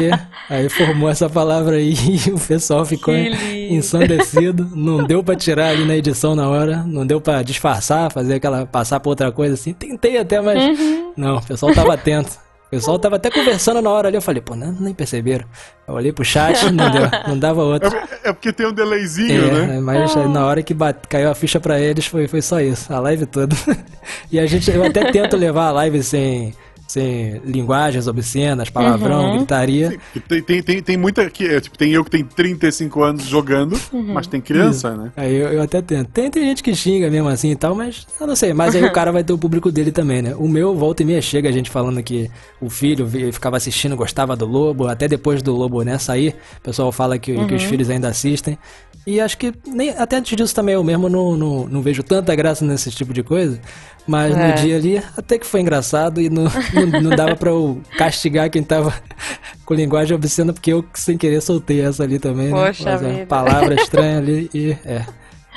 [0.48, 1.94] aí formou essa palavra aí
[2.26, 4.70] e o pessoal ficou ensandecido.
[4.74, 8.66] Não deu pra tirar ali na edição na hora, não deu pra disfarçar, fazer aquela,
[8.66, 9.72] passar pra outra coisa assim.
[9.72, 11.12] Tentei até, mas uhum.
[11.16, 12.49] não, o pessoal tava atento.
[12.70, 15.44] O pessoal tava até conversando na hora ali, eu falei, pô, não, nem perceberam.
[15.88, 17.92] Eu olhei pro chat, não deu, não dava outro.
[17.92, 19.80] É, é porque tem um delayzinho, é, né?
[19.80, 20.28] Mas ah.
[20.28, 23.26] na hora que bate, caiu a ficha pra eles, foi, foi só isso, a live
[23.26, 23.56] toda.
[24.30, 26.54] e a gente, eu até tento levar a live sem
[26.90, 29.36] sem linguagens obscenas, palavrão, uhum.
[29.36, 29.90] gritaria.
[29.90, 33.24] Sim, tem, tem, tem, tem muita que, é, tipo, tem eu que tem 35 anos
[33.26, 34.12] jogando, uhum.
[34.12, 35.00] mas tem criança, Isso.
[35.00, 35.12] né?
[35.16, 36.08] Aí eu, eu, até tento.
[36.08, 38.52] Tem, tem gente que xinga mesmo assim e tal, mas eu não sei.
[38.52, 40.34] Mas aí o cara vai ter o público dele também, né?
[40.36, 42.28] O meu, volta e meia, chega a gente falando que
[42.60, 46.90] o filho ficava assistindo, gostava do Lobo, até depois do Lobo, né, sair, o pessoal
[46.90, 47.46] fala que, uhum.
[47.46, 47.68] que os uhum.
[47.68, 48.58] filhos ainda assistem.
[49.06, 52.34] E acho que nem, até antes disso também eu mesmo não, não, não vejo tanta
[52.34, 53.60] graça nesse tipo de coisa.
[54.10, 54.48] Mas é.
[54.48, 56.42] no dia ali até que foi engraçado e não,
[56.74, 58.92] não, não dava pra eu castigar quem tava
[59.64, 62.66] com linguagem obscena, porque eu sem querer soltei essa ali também, né?
[62.66, 63.26] Poxa Mas, vida.
[63.26, 65.06] palavra estranha ali e é.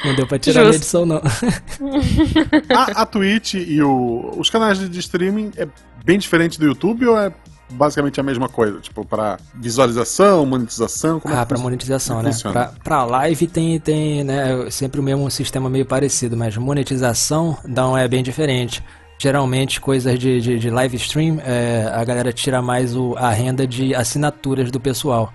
[0.06, 0.74] Não deu pra tirar Justo.
[0.74, 1.22] a edição, não.
[2.76, 5.68] a, a Twitch e o, os canais de streaming é
[6.06, 7.32] bem diferente do YouTube ou é
[7.74, 11.20] basicamente a mesma coisa, tipo, para visualização, monetização?
[11.20, 12.32] Como é ah, é para monetização, né?
[12.42, 17.98] Pra, pra live tem, tem né, sempre o mesmo sistema meio parecido, mas monetização não
[17.98, 18.84] é bem diferente.
[19.20, 23.66] Geralmente, coisas de, de, de live stream, é, a galera tira mais o, a renda
[23.66, 25.32] de assinaturas do pessoal.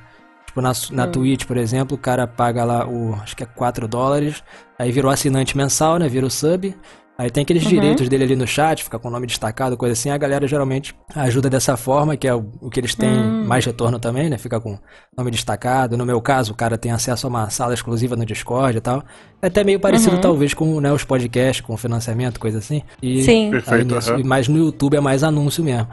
[0.46, 1.12] Tipo, na, na hum.
[1.12, 4.42] Twitch, por exemplo, o cara paga lá o, acho que é 4 dólares,
[4.79, 6.09] aí virou assinante mensal, né?
[6.09, 6.74] Virou sub.
[7.20, 7.70] Aí tem aqueles uhum.
[7.70, 10.09] direitos dele ali no chat, fica com o nome destacado, coisa assim.
[10.09, 13.44] A galera geralmente ajuda dessa forma, que é o, o que eles têm uhum.
[13.44, 14.38] mais retorno também, né?
[14.38, 14.78] Fica com
[15.16, 15.96] nome destacado.
[15.96, 19.02] No meu caso, o cara tem acesso a uma sala exclusiva no Discord e tal.
[19.42, 20.20] É até meio parecido, uhum.
[20.20, 22.83] talvez, com né, os podcasts, com financiamento, coisa assim.
[23.02, 23.50] E, Sim.
[23.50, 24.12] Perfeito.
[24.12, 25.88] Aí, mas no YouTube é mais anúncio mesmo.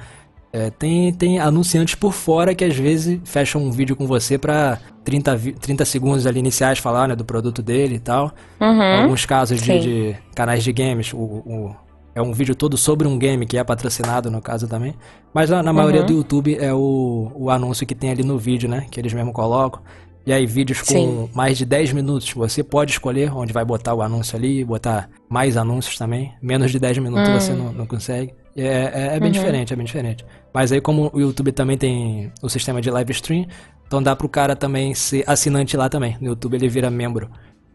[0.56, 4.80] É, tem, tem anunciantes por fora que às vezes fecham um vídeo com você pra
[5.04, 8.32] 30, 30 segundos ali iniciais falar né, do produto dele e tal.
[8.62, 9.02] Uhum.
[9.02, 11.76] Alguns casos de, de, canais de games, o, o,
[12.16, 14.96] é um vídeo todo sobre um game que é patrocinado no caso também.
[15.34, 15.76] Mas na, na uhum.
[15.76, 18.86] maioria do YouTube é o, o anúncio que tem ali no vídeo, né?
[18.90, 19.82] Que eles mesmo colocam.
[20.26, 21.30] E aí, vídeos com Sim.
[21.36, 25.58] mais de 10 minutos, você pode escolher onde vai botar o anúncio ali, botar mais
[25.58, 26.34] anúncios também.
[26.42, 27.34] Menos de 10 minutos hum.
[27.34, 28.34] você não, não consegue.
[28.56, 29.32] É, é, é bem uhum.
[29.32, 30.26] diferente, é bem diferente.
[30.54, 33.46] Mas aí, como o YouTube também tem o sistema de live stream,
[33.86, 36.18] então dá pro cara também ser assinante lá também.
[36.22, 37.30] No YouTube ele vira membro.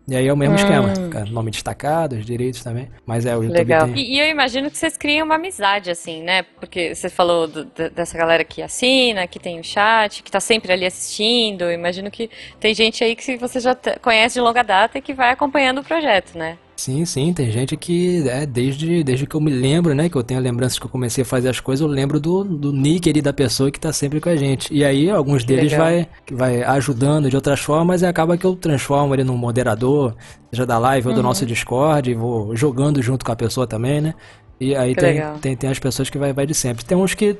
[0.09, 0.59] E aí é o mesmo hum.
[0.59, 2.89] esquema, cara, nome destacado, os direitos também.
[3.07, 3.87] Mas é o YouTube Legal.
[3.87, 4.03] Tem...
[4.03, 6.43] E, e, eu imagino que vocês criam uma amizade, assim, né?
[6.59, 10.73] Porque você falou do, dessa galera que assina, que tem o chat, que tá sempre
[10.73, 11.63] ali assistindo.
[11.63, 15.15] Eu imagino que tem gente aí que você já conhece de longa data e que
[15.15, 16.59] vai acompanhando o projeto, né?
[16.81, 20.23] Sim, sim, tem gente que, é, desde, desde que eu me lembro, né, que eu
[20.23, 23.21] tenho lembranças que eu comecei a fazer as coisas, eu lembro do, do nick ali
[23.21, 24.73] da pessoa que tá sempre com a gente.
[24.73, 29.15] E aí, alguns deles vai, vai ajudando de outras formas e acaba que eu transformo
[29.15, 30.17] ele num moderador,
[30.51, 31.23] seja da live ou do uhum.
[31.25, 34.15] nosso Discord, vou jogando junto com a pessoa também, né?
[34.59, 36.83] E aí tem, tem, tem, as pessoas que vai, vai de sempre.
[36.83, 37.37] Tem uns que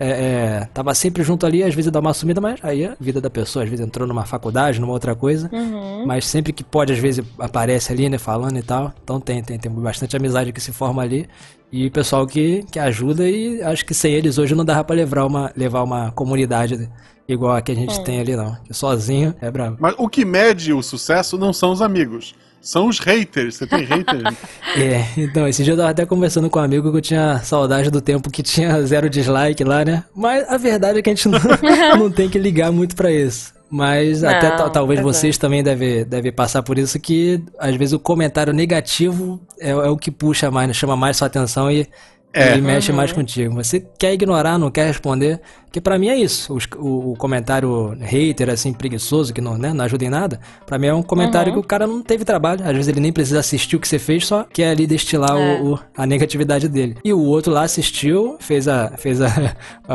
[0.00, 3.20] é, é, tava sempre junto ali, às vezes dá uma sumida, mas aí a vida
[3.20, 5.50] da pessoa, às vezes entrou numa faculdade, numa outra coisa.
[5.52, 6.06] Uhum.
[6.06, 8.92] Mas sempre que pode, às vezes aparece ali, né, falando e tal.
[9.04, 11.28] Então tem, tem, tem bastante amizade que se forma ali.
[11.70, 15.24] E pessoal que, que ajuda e acho que sem eles hoje não dava pra levar
[15.24, 16.90] uma, levar uma comunidade
[17.28, 18.02] igual a que a gente É.
[18.02, 18.56] tem ali, não.
[18.64, 19.76] Que sozinho é brabo.
[19.78, 23.56] Mas o que mede o sucesso não são os amigos, são os haters.
[23.56, 24.22] Você tem haters?
[24.76, 27.90] É, então, esse dia eu tava até conversando com um amigo que eu tinha saudade
[27.90, 30.04] do tempo que tinha zero dislike lá, né?
[30.14, 31.40] Mas a verdade é que a gente não,
[31.98, 33.52] não tem que ligar muito pra isso.
[33.68, 35.02] Mas até Não, ta- talvez é.
[35.02, 39.74] vocês também devem deve passar por isso que às vezes o comentário negativo é, é
[39.88, 40.74] o que puxa mais, né?
[40.74, 41.86] chama mais sua atenção e,
[42.32, 42.56] É.
[42.56, 42.96] e mexe Uhum.
[42.96, 43.54] mais contigo.
[43.54, 45.40] Você quer ignorar, não quer responder,
[45.72, 46.52] que pra mim é isso.
[46.54, 50.78] Os- o, o comentário hater, assim, preguiçoso, que não, né, não ajuda em nada, pra
[50.78, 51.60] mim é um comentário Uhum.
[51.60, 52.60] que o cara não teve trabalho.
[52.64, 55.40] Às vezes ele nem precisa assistir o que você fez, só quer ali destilar o-
[55.40, 55.60] É.
[55.60, 56.96] o- a negatividade dele.
[57.04, 58.92] E o outro lá assistiu, fez a.
[58.96, 59.26] fez a,
[59.88, 59.94] a-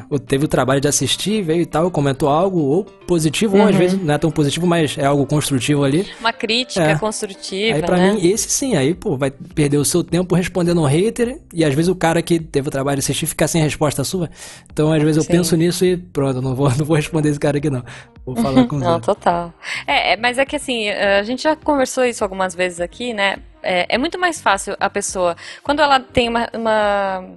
[0.00, 3.62] a- o- teve o trabalho de assistir, veio e tal, comentou algo, ou positivo, ou
[3.62, 3.78] às Uhum.
[3.78, 6.06] vezes não é tão positivo, mas é algo construtivo ali.
[6.20, 6.98] Uma crítica É.
[6.98, 8.12] construtiva, Aí pra né?
[8.12, 11.74] mim, esse sim, aí, pô, vai perder o seu tempo respondendo um hater, e às
[11.74, 14.30] vezes o cara que teve o trabalho de assistir fica sem resposta sua.
[14.72, 15.32] Então, às vezes eu Sim.
[15.32, 17.82] penso nisso e pronto, não vou, não vou responder esse cara aqui não.
[18.24, 19.52] Vou falar com Não, total.
[19.86, 23.12] É, é, mas é que assim, eh, a gente já conversou isso algumas vezes aqui,
[23.12, 23.36] né?
[23.62, 26.48] É, é muito mais fácil a pessoa, quando ela tem uma.
[26.54, 27.30] uma-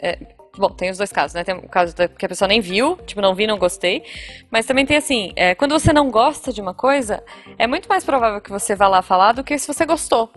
[0.00, 0.18] é,
[0.58, 1.44] bom, tem os dois casos, né?
[1.44, 4.02] Tem o caso da, que a pessoa nem viu, tipo, não vi, não gostei.
[4.50, 7.22] Mas também tem assim, é, quando você não gosta de uma coisa,
[7.58, 10.30] é muito mais provável que você vá lá falar do que se você gostou.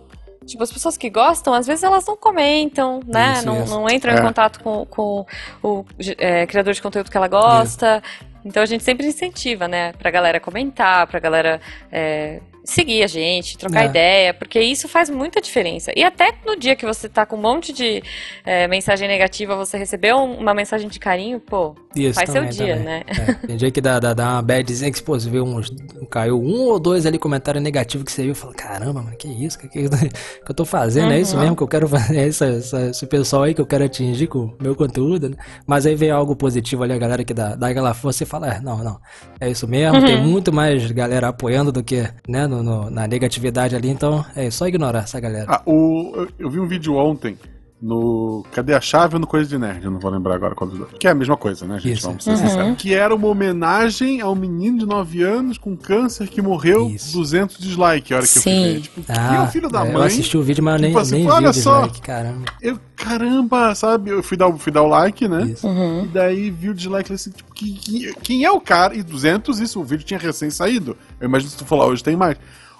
[0.50, 3.34] Tipo, as pessoas que gostam, às vezes elas não comentam, né?
[3.34, 3.72] Isso, não, isso.
[3.72, 4.18] não entram É.
[4.18, 5.24] em contato com, com
[5.62, 5.84] o
[6.18, 8.02] é, criador de conteúdo que ela gosta.
[8.44, 9.92] Então a gente sempre incentiva, né?
[9.94, 11.60] Pra galera comentar, pra galera
[11.92, 13.86] é, seguir a gente, trocar É.
[13.86, 15.92] ideia, porque isso faz muita diferença.
[15.96, 18.02] E até no dia que você tá com um monte de
[18.44, 22.56] é, mensagem negativa, você recebeu um- uma mensagem de carinho, pô, Isso faz seu também,
[22.56, 22.84] dia, também.
[22.84, 23.02] né?
[23.42, 25.70] É, tem dia que dá, dá, dá uma badzinha que, pô, você vê uns.
[26.10, 29.26] Caiu um ou dois ali comentário negativo que você viu e fala: caramba, mano, que
[29.28, 29.58] isso?
[29.58, 29.88] Que, que,
[30.44, 31.12] que eu tô fazendo?
[31.12, 31.42] É isso Uhum.
[31.42, 32.18] mesmo que eu quero fazer?
[32.18, 35.36] É essa, essa- esse pessoal aí que eu quero atingir com o meu conteúdo, né?
[35.66, 38.54] Mas aí vem algo positivo ali, a galera que dá, dá aquela força e fala:
[38.54, 38.98] é, não, não,
[39.40, 39.98] é isso mesmo.
[39.98, 40.04] Uhum.
[40.06, 44.50] Tem muito mais galera apoiando do que, né, no, no- na negatividade ali, então é
[44.50, 45.46] só ignorar essa galera.
[45.48, 47.36] Ah, o, eu, eu vi um vídeo ontem
[47.82, 49.84] no Cadê a Chave ou no Coisa de Nerd?
[49.84, 50.92] Eu não vou lembrar agora qual dos dois.
[50.98, 51.96] Que é a mesma coisa, né, gente?
[51.98, 52.06] Isso.
[52.06, 52.36] Vamos ser Uhum.
[52.36, 52.76] sinceros.
[52.82, 57.16] Que era uma homenagem ao menino de 9 anos com câncer que morreu Isso.
[57.16, 58.12] 200 dislikes.
[58.12, 58.62] A hora que eu Sim.
[58.74, 58.80] ver.
[58.82, 59.92] Tipo, quem é o filho da é, mãe?
[59.94, 61.80] Eu assisti o vídeo, mas eu nem, Tipo assim, nem olha vi o só.
[61.80, 62.44] dislike, caramba.
[62.60, 64.10] Eu, caramba, sabe?
[64.10, 65.44] Eu fui dar, o- fui dar o like, né?
[65.44, 65.66] Isso.
[65.66, 66.04] Uhum.
[66.04, 68.94] E daí vi o dislike assim, tipo, que- que- quem é o cara?
[68.94, 70.96] E 200, isso, o vídeo tinha recém saído.
[71.20, 72.36] Eu imagino que se tu falar hoje tem mais.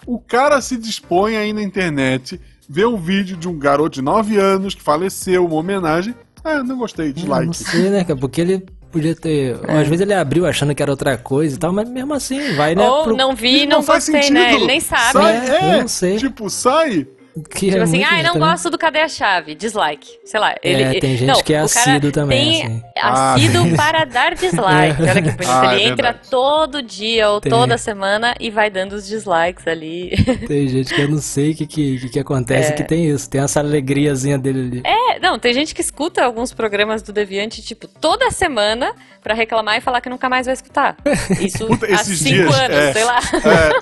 [0.07, 2.41] O cara se dispõe aí na internet,
[2.73, 6.15] vê um vídeo de um garoto de 9 anos que faleceu, uma homenagem.
[6.45, 7.57] Ah, não gostei, Não dislike.
[7.57, 8.19] sei, né, cara?
[8.19, 9.57] Porque ele podia ter.
[9.69, 12.75] Às vezes ele abriu achando que era outra coisa e tal, mas mesmo assim, vai,
[12.75, 12.89] né?
[12.89, 14.55] Ou pro- não vi, E não, faz gostei, né?
[14.55, 15.13] Ele nem sabe.
[15.13, 16.17] Sai, É, é, eu não sei.
[16.17, 17.07] Tipo, sai.
[17.55, 19.55] Que Tipo é assim, ai, não gosto do Cadê a Chave?
[19.55, 20.09] Dislike.
[20.25, 20.55] Sei lá.
[20.63, 22.83] Ele, É, tem gente não, que é assíduo também, Tem assim.
[23.03, 23.77] Ah, assíduo tem.
[23.77, 25.03] para dar dislike.
[25.03, 25.49] Olha que bonito.
[25.49, 27.51] Ah, ele é entra todo dia ou Tem.
[27.51, 30.11] toda semana e vai dando os dislikes ali.
[30.47, 32.75] Tem gente que eu não sei o que, que, que, que acontece É.
[32.75, 33.29] que tem isso.
[33.29, 34.83] Tem essa alegriazinha dele ali.
[34.85, 39.77] É, não, tem gente que escuta alguns programas do Deviante, tipo, toda semana pra reclamar
[39.77, 40.97] e falar que nunca mais vai escutar.
[41.41, 42.93] Isso Puta, há esses cinco dias, anos, é.
[42.93, 43.19] sei lá.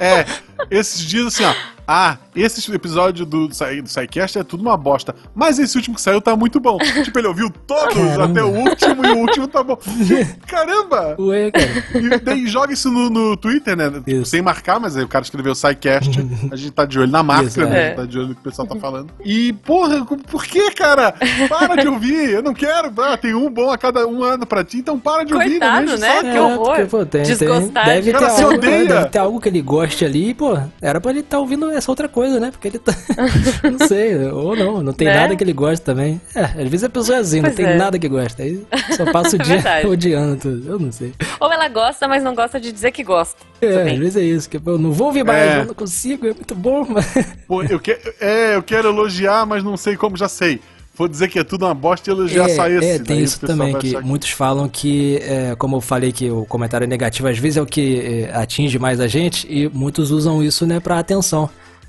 [0.00, 0.26] É, é.
[0.70, 1.54] Esses dias assim, ó.
[1.90, 5.14] Ah, esse episódio do, do do SciCast é tudo uma bosta.
[5.34, 6.76] Mas esse último que saiu tá muito bom.
[7.02, 8.24] Tipo, ele ouviu todos Caramba.
[8.26, 9.78] até o último e o último tá bom.
[10.46, 11.16] Caramba!
[11.18, 11.68] Ué, cara.
[11.94, 13.90] E daí joga isso no, no Twitter, né?
[14.04, 16.10] Tipo, sem marcar, mas aí o cara escreveu SciCast.
[16.50, 17.66] a gente tá de olho na marca, Isso, né?
[17.78, 17.82] é.
[17.84, 19.10] A gente tá de olho no que o pessoal tá falando.
[19.24, 21.14] E, porra, por que, cara?
[21.48, 22.30] Para de ouvir.
[22.30, 22.92] Eu não quero.
[22.98, 25.58] Ah, tem um bom a cada um ano pra ti, então para de ouvir.
[25.58, 26.14] não Coitado, enche o né?
[26.14, 26.30] saco.
[26.32, 26.66] Que horror.
[26.66, 29.48] porque, pô, tem, tem, Desgostar deve, de- ter Cara, se algo, deve ter algo que
[29.48, 30.58] ele goste ali, pô.
[30.80, 32.50] Era pra ele estar ouvindo essa outra coisa, né?
[32.50, 32.92] Porque ele tá.
[33.78, 35.14] não sei, ou não, não tem Né?
[35.14, 36.20] nada que ele goste também.
[36.34, 37.76] É, às vezes a pessoa é assim, não Pois tem é.
[37.76, 38.42] nada que gosta.
[38.42, 38.62] Aí
[39.04, 40.68] só passa o É dia odiando tudo.
[40.70, 41.12] Eu não sei.
[41.40, 43.36] Ou ela gosta, mas não gosta de dizer que gosta.
[43.60, 43.94] É, Também.
[43.94, 45.60] às vezes é isso, que eu não vou ouvir mais, É.
[45.60, 47.06] eu não consigo, é muito bom, mas.
[47.46, 50.60] Pô, eu quero, é, eu quero elogiar, mas não sei como, já sei.
[50.94, 52.84] Vou dizer que é tudo uma bosta e elogiar só esse.
[52.84, 56.28] é, tem daí isso também, que achar muitos falam que, é, como eu falei que
[56.28, 59.68] o comentário é negativo, às vezes é o que é, atinge mais a gente, e
[59.68, 61.48] muitos usam isso, né, pra atenção.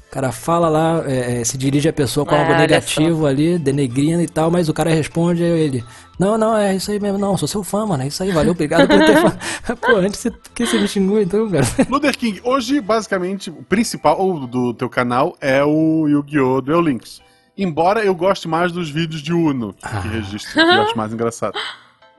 [0.10, 3.60] O cara fala lá, é, é, se dirige a pessoa com Ah, algo negativo ali,
[3.60, 5.84] denegrindo e tal, mas o cara responde aí ele,
[6.18, 8.54] não, não, é isso aí mesmo, não, sou seu fã, mano, é isso aí, valeu,
[8.54, 9.40] obrigado por ter falado.
[9.80, 11.64] Pô, antes você, que você me xingou então, cara?
[11.88, 16.60] Luther King, hoje, basicamente, o principal do teu canal é o Yu-Gi-Oh!
[16.62, 17.22] Duel Links.
[17.56, 20.00] Embora eu goste mais dos vídeos de Uno, que Ah.
[20.00, 21.54] registro, que eu acho mais engraçado.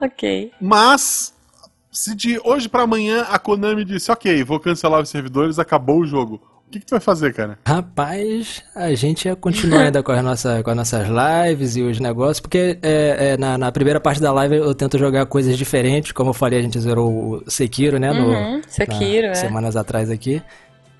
[0.03, 0.51] Ok.
[0.59, 1.31] Mas,
[1.91, 6.05] se de hoje pra amanhã a Konami disse, ok, vou cancelar os servidores, acabou o
[6.07, 6.41] jogo.
[6.71, 7.59] O que, que tu vai fazer, cara?
[7.67, 11.99] Rapaz, a gente ia continuar ainda com, as nossa, com as nossas lives e os
[11.99, 16.13] negócios, porque é, é, na, na primeira parte da live eu tento jogar coisas diferentes,
[16.13, 18.13] como eu falei, a gente zerou o Sekiro, né?
[18.13, 19.35] No, Uhum, Sekiro, na- é.
[19.35, 20.41] Semanas atrás aqui.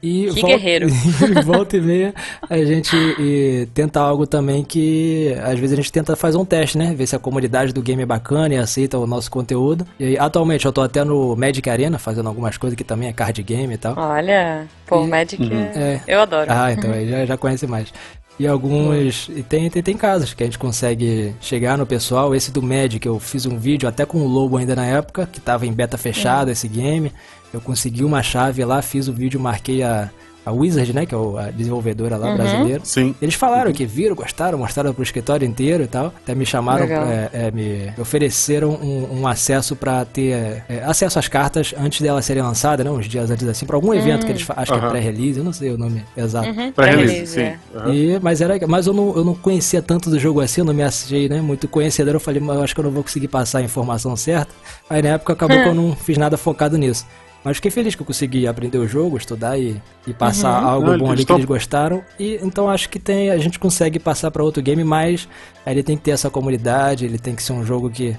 [0.04, 0.88] E Que volta- guerreiro.
[1.46, 2.14] volta e meia
[2.50, 6.78] a gente e, tenta algo também que às vezes a gente tenta fazer um teste,
[6.78, 6.94] né?
[6.96, 9.86] Ver se a comunidade do game é bacana e aceita o nosso conteúdo.
[10.00, 13.14] E aí, atualmente eu tô até no Magic Arena fazendo algumas coisas que também é
[13.14, 13.94] card game e tal.
[13.98, 15.80] Olha, pô, E- Magic é...
[15.80, 16.02] É.
[16.08, 16.48] Eu adoro.
[16.50, 17.94] Ah, então aí já, já conhece mais.
[18.40, 19.30] E alguns.
[19.30, 22.34] E tem, tem, tem casos que a gente consegue chegar no pessoal.
[22.34, 25.40] Esse do Magic, eu fiz um vídeo até com o Lobo ainda na época, que
[25.40, 27.12] tava em beta fechada esse game.
[27.54, 30.10] Eu consegui uma chave lá, fiz o vídeo, marquei a,
[30.46, 31.06] a Wizard, né?
[31.06, 32.82] Que é o- a desenvolvedora lá brasileira.
[32.84, 33.14] Sim.
[33.22, 36.08] Eles falaram que viram, gostaram, mostraram pro escritório inteiro e tal.
[36.08, 41.28] Até me chamaram, é, é, me ofereceram um, um acesso pra ter é, acesso às
[41.28, 42.92] cartas antes delas serem lançadas, né?
[42.92, 45.44] Uns dias antes assim, pra algum evento que eles fa- acho que é pré-release, eu
[45.44, 46.48] não sei o nome exato.
[46.50, 47.42] Uhum, Pra release, release, sim.
[47.42, 47.90] é.
[47.94, 50.74] E, mas era, mas eu não, eu não conhecia tanto do jogo assim, eu não
[50.74, 52.14] me achei né, muito conhecedor.
[52.16, 54.52] Eu falei, mas eu acho que eu não vou conseguir passar a informação certa.
[54.90, 57.06] Aí na época acabou que eu não fiz nada focado nisso.
[57.44, 60.98] Mas fiquei feliz que eu consegui aprender o jogo, estudar e, e passar algo Não,
[60.98, 62.04] bom ali que eles gostaram.
[62.20, 65.28] E então acho que tem, a gente consegue passar para outro game, mas
[65.66, 68.16] aí ele tem que ter essa comunidade, ele tem que ser um jogo que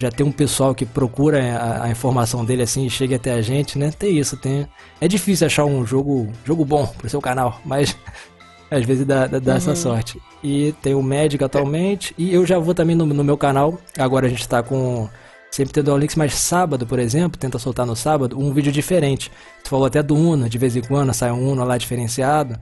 [0.00, 3.42] já tem um pessoal que procura a, a informação dele assim e chega até a
[3.42, 3.92] gente, né?
[3.96, 4.66] Tem isso, tem.
[5.00, 7.96] É difícil achar um jogo, jogo bom pro seu canal, mas
[8.70, 10.20] às vezes dá, dá, dá essa sorte.
[10.42, 12.14] E tem o Magic atualmente.
[12.16, 13.78] E eu já vou também no, no meu canal.
[13.98, 15.08] Agora a gente tá com.
[15.52, 19.30] Sempre tendo Links, mas sábado, por exemplo, tenta soltar no sábado um vídeo diferente.
[19.62, 22.58] Tu falou até do Uno, de vez em quando sai um Uno lá diferenciado.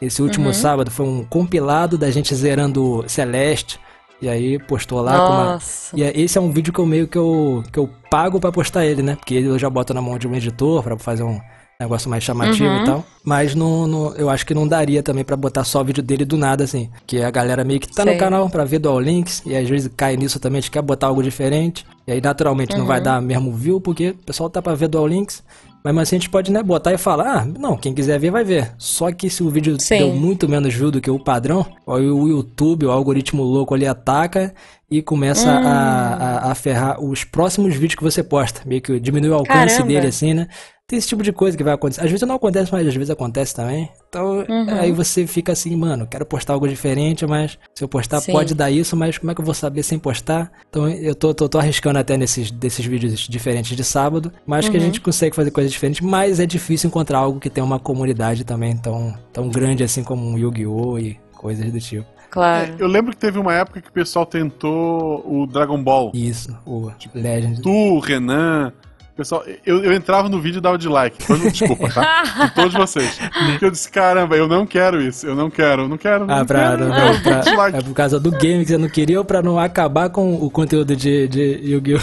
[0.00, 3.80] Esse último sábado foi um compilado da gente zerando Celeste.
[4.22, 5.96] E aí postou lá com uma, Nossa.
[5.96, 8.50] e é- esse é um vídeo que eu meio que eu, que eu pago pra
[8.52, 9.16] postar ele, né?
[9.16, 11.40] Porque eu já boto na mão de um editor pra fazer um
[11.80, 12.82] negócio mais chamativo Uhum.
[12.82, 13.04] e tal.
[13.22, 16.36] Mas não, não- eu acho que não daria também pra botar só vídeo dele do
[16.36, 16.90] nada, assim.
[17.06, 18.14] Que a galera meio que tá Sei.
[18.14, 20.82] no canal pra ver Dual Links e às vezes cai nisso também, a gente quer
[20.82, 21.86] botar algo diferente.
[22.04, 22.86] E aí naturalmente não Uhum.
[22.86, 25.40] vai dar mesmo view, porque o pessoal tá pra ver Dual Links.
[25.84, 28.32] Mas, mas assim, a gente pode né, botar e falar, ah, não, quem quiser ver
[28.32, 28.72] vai ver.
[28.76, 29.98] Só que se o vídeo Sim.
[29.98, 33.86] deu muito menos view do que o padrão, aí o YouTube, o algoritmo louco ali
[33.86, 34.52] ataca
[34.90, 35.62] e começa Hum.
[35.64, 38.62] a, a, a ferrar os próximos vídeos que você posta.
[38.66, 39.86] Meio que diminui o alcance Caramba.
[39.94, 40.48] dele, assim, né?
[40.88, 42.00] Tem esse tipo de coisa que vai acontecer.
[42.00, 43.90] Às vezes não acontece, mas às vezes acontece também.
[44.08, 44.66] Então, Uhum.
[44.70, 48.32] aí você fica assim, mano, quero postar algo diferente, mas se eu postar Sim.
[48.32, 50.50] pode dar isso, mas como é que eu vou saber sem postar?
[50.70, 54.70] Então eu tô, tô, tô arriscando até nesses desses vídeos diferentes de sábado, mas Uhum.
[54.70, 57.78] que a gente consegue fazer coisas diferentes, mas é difícil encontrar algo que tenha uma
[57.78, 60.98] comunidade também tão, tão grande assim como um Yu-Gi-Oh!
[60.98, 62.06] e coisas do tipo.
[62.30, 62.74] Claro.
[62.78, 66.12] Eu lembro que teve uma época que o pessoal tentou o Dragon Ball.
[66.14, 67.60] Isso, o Legend.
[67.60, 68.72] Tu, Renan.
[69.18, 71.18] Pessoal, eu, eu entrava no vídeo e dava de like.
[71.50, 72.22] Desculpa, tá?
[72.46, 73.18] De todos vocês.
[73.50, 75.26] Porque eu disse, caramba, eu não quero isso.
[75.26, 76.22] Eu não quero, eu não quero.
[76.30, 77.76] Ah, não pra, quero, não, eu não, pra- dislike.
[77.78, 80.48] é por causa do game que você não queria ou pra não acabar com o
[80.48, 81.98] conteúdo de, de Yu-Gi-Oh!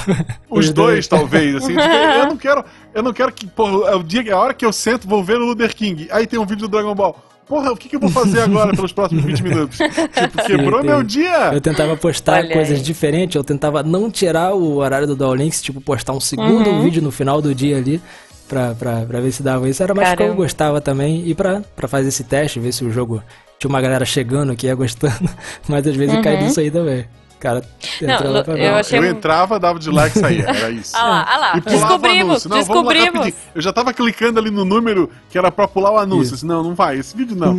[0.49, 1.71] Os dois, talvez, assim.
[1.73, 2.65] eu não quero.
[2.93, 3.47] Eu não quero que.
[3.47, 6.09] Porra, é o dia, é a hora que eu sento, vou ver o Luther King.
[6.11, 7.17] Aí tem um vídeo do Dragon Ball.
[7.47, 9.77] Porra, o que, que eu vou fazer agora pelos próximos 20 minutos?
[9.77, 11.51] Tipo, quebrou Sim, meu dia!
[11.53, 12.83] Eu tentava postar Olha coisas aí.
[12.83, 16.81] diferentes, eu tentava não tirar o horário do Dual Links, tipo, postar um segundo Uhum.
[16.83, 18.01] vídeo no final do dia ali,
[18.49, 19.83] pra, pra, pra ver se dava isso.
[19.83, 20.35] Era mais que eu Caramba.
[20.41, 23.21] gostava também, e pra, pra fazer esse teste, ver se o jogo
[23.59, 25.29] tinha uma galera chegando que ia gostando,
[25.69, 27.05] mas às vezes cai nisso aí também.
[27.39, 27.61] Cara.
[28.01, 30.45] Não, pra eu achei- Eu entrava, dava de like e saía.
[30.49, 30.95] Era isso.
[30.97, 31.57] Ah lá, ah lá.
[31.57, 32.49] E pulava Descobrimos, anúncio.
[32.49, 33.33] Não, descobrimos.
[33.53, 36.33] Eu já tava clicando ali no número que era pra pular o anúncio.
[36.33, 37.55] Disse, Não, não vai, esse vídeo não.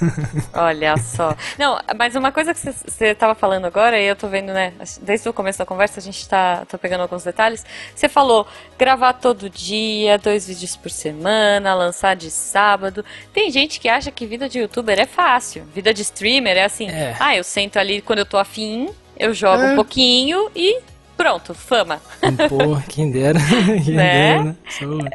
[0.54, 1.34] Olha só.
[1.58, 5.28] Não, mas uma coisa que você estava falando agora, e eu tô vendo, né, desde
[5.28, 7.64] o começo da conversa, a gente tá, tô pegando alguns detalhes.
[7.94, 8.46] Você falou
[8.78, 13.04] gravar todo dia, dois vídeos por semana, lançar de sábado.
[13.32, 15.64] Tem gente que acha que vida de youtuber é fácil.
[15.74, 17.16] Vida de streamer é assim, É.
[17.18, 19.72] ah, eu sento ali quando eu tô afim, eu jogo É.
[19.72, 20.80] um pouquinho e
[21.16, 22.00] pronto, fama.
[22.48, 23.38] Pô, quem dera.
[23.84, 24.34] quem Né?
[24.34, 24.56] dera, né?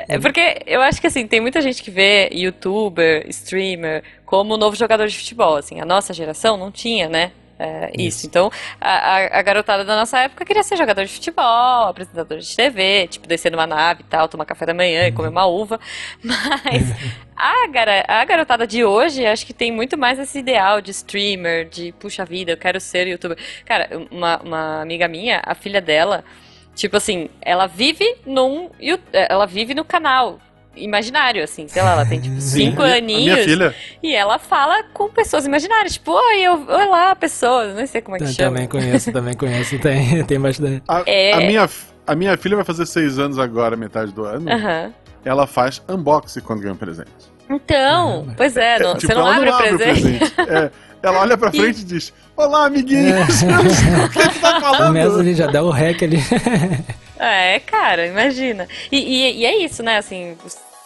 [0.07, 4.75] É porque eu acho que assim, tem muita gente que vê youtuber, streamer, como novo
[4.75, 5.57] jogador de futebol.
[5.57, 7.31] Assim, a nossa geração não tinha, né?
[7.61, 8.17] É, isso.
[8.21, 8.27] Isso.
[8.27, 13.07] Então, a, a- garotada da nossa época queria ser jogador de futebol, apresentador de TV,
[13.07, 15.79] tipo, descer numa nave e tal, tomar café da manhã e comer uma uva.
[16.23, 16.83] Mas
[17.35, 21.67] a, gara- a garotada de hoje, acho que tem muito mais esse ideal de streamer,
[21.69, 23.37] de puxa vida, eu quero ser youtuber.
[23.65, 26.23] Cara, uma, uma amiga minha, a filha dela,
[26.75, 28.69] tipo assim, ela vive num.
[29.11, 30.39] Ela vive no canal
[30.75, 32.69] imaginário, assim, sei lá, ela tem tipo Sim.
[32.71, 33.31] cinco A minha- aninhos.
[33.31, 33.75] A minha filha.
[34.01, 38.19] E ela fala com pessoas imaginárias, tipo, oi, eu, olá, pessoas, não sei como é
[38.19, 38.49] que Eu chama.
[38.55, 39.77] também conheço, também conheço.
[39.79, 40.81] Tem, tem bastante.
[40.87, 41.33] A, É.
[41.33, 41.69] a minha,
[42.07, 44.49] a minha filha vai fazer seis anos agora, metade do ano.
[44.51, 44.93] Aham.
[45.23, 47.11] Ela faz unboxing quando ganha um presente.
[47.49, 50.33] Então, pois é, não- tipo, você não ela abre o presente.
[50.39, 50.71] É,
[51.03, 53.41] ela olha pra frente e diz: Olá, amiguinhos!
[53.43, 54.87] o que tu tá falando?
[54.87, 56.17] Começa ali, já dá o rec ali.
[57.23, 58.67] É, cara, imagina.
[58.91, 59.97] E, e- e é isso, né?
[59.97, 60.35] Assim,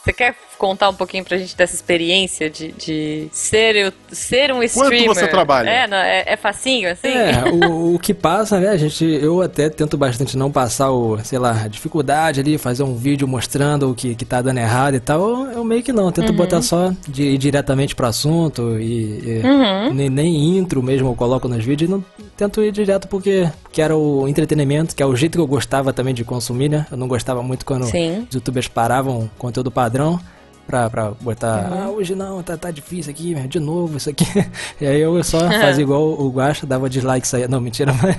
[0.03, 5.07] você quer contar um pouquinho pra gente dessa experiência de, de ser, ser um streamer?
[5.13, 5.69] você trabalha?
[5.69, 7.07] É, não, é, é facinho, assim?
[7.09, 11.17] É, o, o que passa, né, a gente, eu até tento bastante não passar o,
[11.23, 14.95] sei lá, a dificuldade ali, fazer um vídeo mostrando o que, que tá dando errado
[14.95, 18.79] e tal, eu, eu meio que não, tento botar só de ir diretamente pro assunto
[18.79, 19.93] e, e Uhum.
[19.93, 22.05] nem, nem intro mesmo eu coloco nos vídeos, e não
[22.37, 25.93] tento ir direto porque que era o entretenimento, que é o jeito que eu gostava
[25.93, 28.25] também de consumir, né, eu não gostava muito quando Sim.
[28.29, 30.19] os youtubers paravam conteúdo padrão
[30.67, 31.83] pra, pra botar, Uhum.
[31.83, 34.25] ah, hoje não, tá, tá difícil aqui, de novo isso aqui.
[34.81, 37.47] E aí eu só fazia igual o Guacha, dava dislike saía.
[37.47, 38.17] Não, mentira, mas...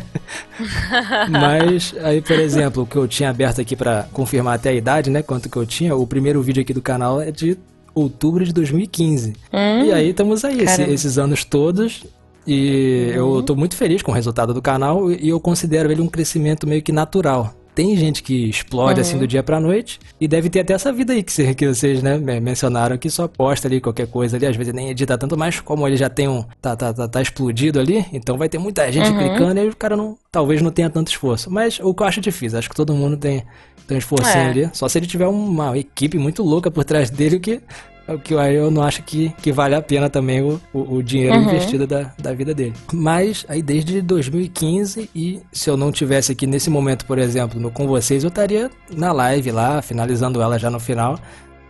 [1.28, 5.10] mas aí, por exemplo, o que eu tinha aberto aqui pra confirmar até a idade,
[5.10, 7.58] né, quanto que eu tinha, o primeiro vídeo aqui do canal é de
[7.94, 9.32] outubro de 2015.
[9.52, 12.04] Hum, E aí estamos aí, esse- esses anos todos.
[12.46, 16.08] E eu tô muito feliz com o resultado do canal e eu considero ele um
[16.08, 17.52] crescimento meio que natural.
[17.74, 21.12] Tem gente que explode assim do dia pra noite e deve ter até essa vida
[21.12, 24.56] aí que, que vocês né, men- mencionaram que só posta ali qualquer coisa ali, às
[24.56, 26.42] vezes nem edita tanto, mas como ele já tem um.
[26.62, 29.76] tá, tá, tá, tá explodido ali, então vai ter muita gente clicando e aí o
[29.76, 30.16] cara não.
[30.32, 31.50] talvez não tenha tanto esforço.
[31.50, 33.42] Mas o que eu acho difícil, acho que todo mundo tem,
[33.86, 34.48] tem um esforcinho É.
[34.48, 34.70] ali.
[34.72, 37.60] Só se ele tiver uma equipe muito louca por trás dele, que
[38.08, 41.36] o que eu, não acho que, que vale a pena também o, o, o dinheiro
[41.36, 41.44] Uhum.
[41.44, 42.72] investido da, da vida dele.
[42.92, 47.70] Mas aí desde 2015 e se eu não tivesse aqui nesse momento, por exemplo, no,
[47.70, 51.18] com vocês, eu estaria na live lá, finalizando ela já no final,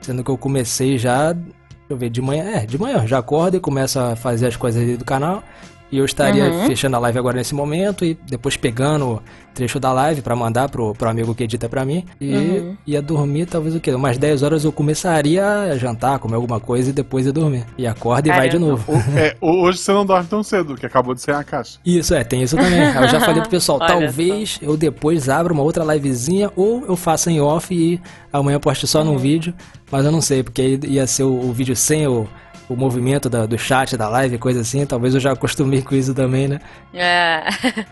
[0.00, 1.46] sendo que eu comecei já, deixa
[1.88, 4.82] eu ver, de manhã, é, de manhã, já acordo e começo a fazer as coisas
[4.82, 5.42] ali do canal.
[5.90, 6.66] E eu estaria Uhum.
[6.66, 9.22] fechando a live agora nesse momento e depois pegando o
[9.54, 12.04] trecho da live pra mandar pro, pro amigo que edita pra mim.
[12.20, 12.76] E Uhum.
[12.86, 13.92] ia dormir, talvez o quê?
[13.92, 17.64] Umas 10 horas eu começaria a jantar, comer alguma coisa e depois ia dormir.
[17.78, 18.84] E acorda e vai de novo.
[18.92, 21.78] O- é, hoje você não dorme tão cedo, que acabou de sair a caixa.
[21.86, 22.80] Isso, é, tem isso também.
[22.80, 27.30] Eu já falei pro pessoal, talvez eu depois abra uma outra livezinha ou eu faça
[27.30, 28.00] em off e
[28.32, 29.12] amanhã eu poste só Uhum.
[29.12, 29.54] num vídeo,
[29.90, 32.26] mas eu não sei, porque aí ia ser o, o vídeo sem o,
[32.68, 36.12] o movimento da- do chat, da live, coisa assim, talvez eu já acostumei com isso
[36.14, 36.60] também, né?
[36.92, 37.44] É.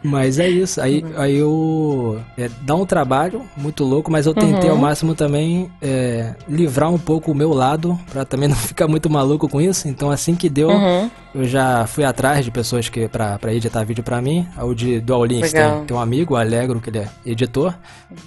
[0.03, 2.20] Mas é isso, aí, aí eu.
[2.37, 6.99] é, dá um trabalho muito louco, mas eu tentei ao máximo também é, livrar um
[6.99, 9.87] pouco o meu lado, pra também não ficar muito maluco com isso.
[9.89, 11.11] Então assim que deu, Uhum.
[11.35, 14.47] Eu já fui atrás de pessoas que pra, pra editar vídeo pra mim.
[14.62, 17.74] O de Dual Links tem, tem um amigo, o Alegro, que ele é editor.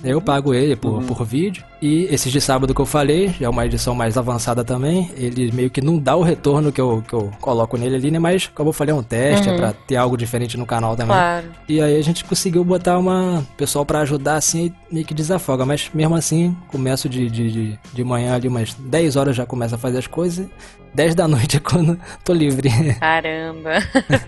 [0.04, 1.64] Aí eu pago ele por, por vídeo.
[1.82, 5.10] E esses de sábado que eu falei, já é uma edição mais avançada também.
[5.16, 8.20] Ele meio que não dá o retorno que eu, que eu coloco nele ali, né?
[8.20, 11.16] Mas como eu falei, é um teste, é pra ter algo diferente no canal também.
[11.16, 11.48] Claro.
[11.70, 15.66] E aí a gente conseguiu botar uma pessoal pra ajudar assim e meio que desafoga.
[15.66, 19.76] Mas mesmo assim, começo de, de, de, de manhã ali, umas 10 horas já começa
[19.76, 20.46] a fazer as coisas.
[20.98, 22.70] 10 da noite é quando tô livre.
[23.00, 23.74] Caramba.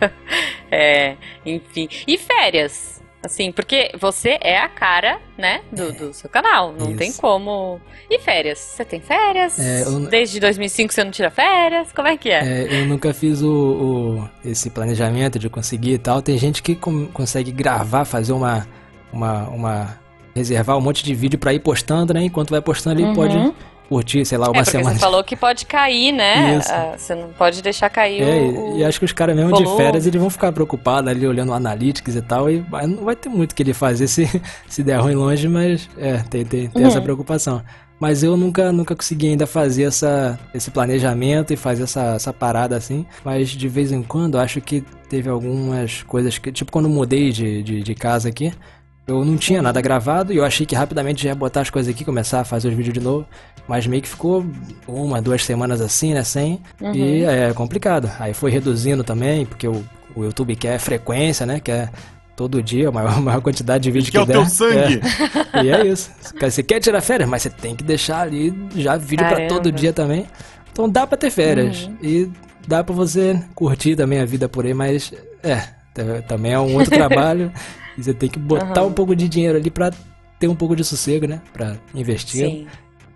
[0.72, 1.16] é,
[1.46, 1.90] enfim.
[2.08, 3.00] E férias?
[3.22, 6.72] Assim, porque você é a cara, né, do, do seu canal.
[6.72, 6.98] Não Isso.
[6.98, 7.82] tem como.
[8.10, 8.60] E férias?
[8.60, 9.60] Você tem férias?
[9.60, 11.92] É, eu- Desde 2005 você não tira férias?
[11.92, 12.40] Como é que é?
[12.68, 16.22] É, eu nunca fiz o, o- esse planejamento de conseguir e tal.
[16.22, 18.66] Tem gente que com- consegue gravar, fazer uma,
[19.12, 20.00] uma, uma.
[20.34, 22.24] reservar um monte de vídeo pra ir postando, né?
[22.24, 23.16] Enquanto vai postando ali, Uhum.
[23.16, 23.54] pode
[23.90, 24.94] curtir, sei lá, uma é, semana.
[24.94, 26.58] você falou que pode cair, né?
[26.58, 26.72] Isso.
[26.72, 29.66] Ah, você não pode deixar cair É, o, e acho que os caras mesmo de
[29.76, 33.30] férias, eles vão ficar preocupados ali olhando o Analytics e tal, e não vai ter
[33.30, 34.30] muito que ele fazer se,
[34.70, 36.88] se der ruim longe, mas é, tem, tem, tem Uhum.
[36.88, 37.62] essa preocupação.
[38.00, 42.78] Mas eu nunca, nunca consegui ainda fazer essa, esse planejamento e fazer essa, essa parada
[42.78, 43.06] assim.
[43.26, 46.50] Mas de vez em quando acho que teve algumas coisas que.
[46.50, 48.54] Tipo quando mudei de, de, de casa aqui,
[49.10, 51.94] eu não tinha nada gravado e eu achei que rapidamente já ia botar as coisas
[51.94, 53.26] aqui, começar a fazer os vídeos de novo.
[53.68, 54.46] Mas meio que ficou
[54.88, 56.24] uma, duas semanas assim, né?
[56.24, 56.60] Sem.
[56.82, 56.94] Uhum.
[56.94, 58.10] E é complicado.
[58.20, 59.84] Aí foi reduzindo também, porque o,
[60.16, 61.60] o YouTube quer frequência, né?
[61.60, 61.92] Quer
[62.36, 64.34] todo dia, a maior, maior quantidade de vídeos Que é o der.
[64.38, 65.02] teu sangue.
[65.54, 65.64] É.
[65.64, 66.10] E é isso.
[66.40, 69.54] Você quer tirar férias, mas você tem que deixar ali já vídeo pra Caramba.
[69.54, 70.26] todo dia também.
[70.72, 71.84] Então dá pra ter férias.
[71.84, 71.98] Uhum.
[72.02, 72.32] E
[72.68, 75.62] dá pra você curtir também a vida por aí, mas é,
[76.28, 77.52] também é um outro trabalho.
[77.98, 78.90] E você tem que botar Uhum.
[78.90, 79.92] um pouco de dinheiro ali pra
[80.40, 81.42] ter um pouco de sossego, né?
[81.54, 82.46] Pra investir.
[82.46, 82.68] Sim.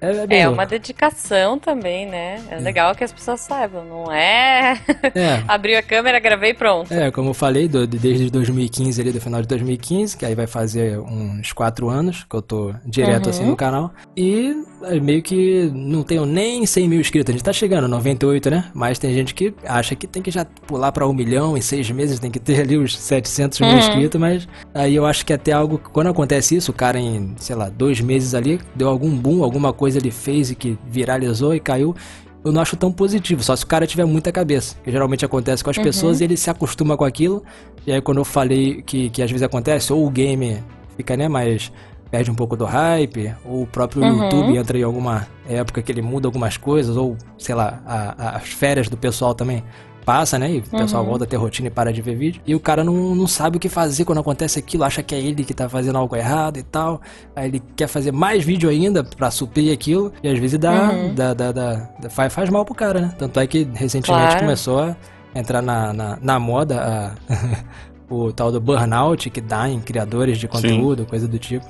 [0.04, 2.42] É, é, é uma dedicação também, né?
[2.50, 4.78] É, é, legal que as pessoas saibam, não é,
[5.16, 5.44] é.
[5.48, 6.94] abrir a câmera, gravei e pronto.
[6.94, 10.48] É, como eu falei, do, desde 2015 ali, do final de 2015, que aí vai
[10.48, 13.30] fazer uns quatro anos que eu tô direto uhum.
[13.30, 13.94] assim no canal.
[14.16, 14.54] E
[15.02, 18.66] meio que não tenho nem 100 mil inscritos, a gente tá chegando, 98, né?
[18.74, 21.90] Mas tem gente que acha que tem que já pular para um milhão em seis
[21.90, 23.78] meses, tem que ter ali os 700 mil uhum.
[23.78, 27.56] inscritos, mas aí eu acho que até algo, quando acontece isso, o cara em, sei
[27.56, 31.60] lá, dois meses ali, deu algum boom, alguma coisa ele fez e que viralizou e
[31.60, 31.96] caiu,
[32.44, 34.76] eu não acho tão positivo, só se o cara tiver muita cabeça.
[34.84, 35.84] Que geralmente acontece com as uhum.
[35.84, 37.44] pessoas e ele se acostuma com aquilo.
[37.88, 40.62] E aí quando eu falei que, que às vezes acontece, ou o game
[40.98, 41.72] fica, né, mais
[42.12, 44.24] perde um pouco do hype, ou o próprio uhum.
[44.24, 48.38] YouTube entra em alguma época que ele muda algumas coisas, ou sei lá, a, a,
[48.38, 49.64] as férias do pessoal também
[50.04, 50.52] passa, né?
[50.52, 51.10] E o pessoal uhum.
[51.10, 52.42] volta a ter rotina e para de ver vídeo.
[52.46, 55.20] E o cara não, não sabe o que fazer quando acontece aquilo, acha que é
[55.20, 57.02] ele que tá fazendo algo errado e tal.
[57.36, 60.12] Aí ele quer fazer mais vídeo ainda para suprir aquilo.
[60.22, 61.16] E às vezes dá, uhum.
[61.16, 63.16] dá, dá, dá, dá, faz, faz mal pro cara, né?
[63.18, 64.40] Tanto é que recentemente claro.
[64.40, 64.96] começou a
[65.36, 67.64] entrar na, na, na moda a,
[68.14, 71.10] o tal do burnout que dá em criadores de conteúdo, Sim.
[71.10, 71.66] coisa do tipo.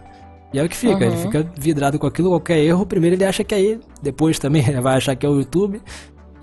[0.53, 1.01] E é o que fica, uhum.
[1.01, 4.63] ele fica vidrado com aquilo, qualquer erro, primeiro ele acha que é ele, depois também
[4.63, 5.81] ele vai achar que é o YouTube,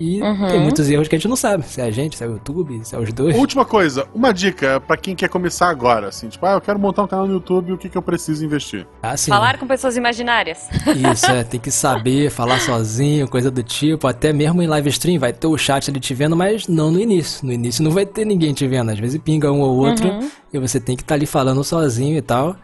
[0.00, 0.48] e uhum.
[0.48, 1.64] tem muitos erros que a gente não sabe.
[1.66, 3.36] Se é a gente, se é o YouTube, se é os dois.
[3.36, 7.02] Última coisa, uma dica para quem quer começar agora, assim, tipo, ah, eu quero montar
[7.02, 8.86] um canal no YouTube, o que, que eu preciso investir?
[9.02, 10.68] Ah, falar com pessoas imaginárias.
[11.12, 15.18] Isso, é, tem que saber falar sozinho, coisa do tipo, até mesmo em live stream
[15.18, 17.46] vai ter o chat ali te vendo, mas não no início.
[17.46, 20.30] No início não vai ter ninguém te vendo, às vezes pinga um ou outro uhum.
[20.50, 22.56] e você tem que estar tá ali falando sozinho e tal,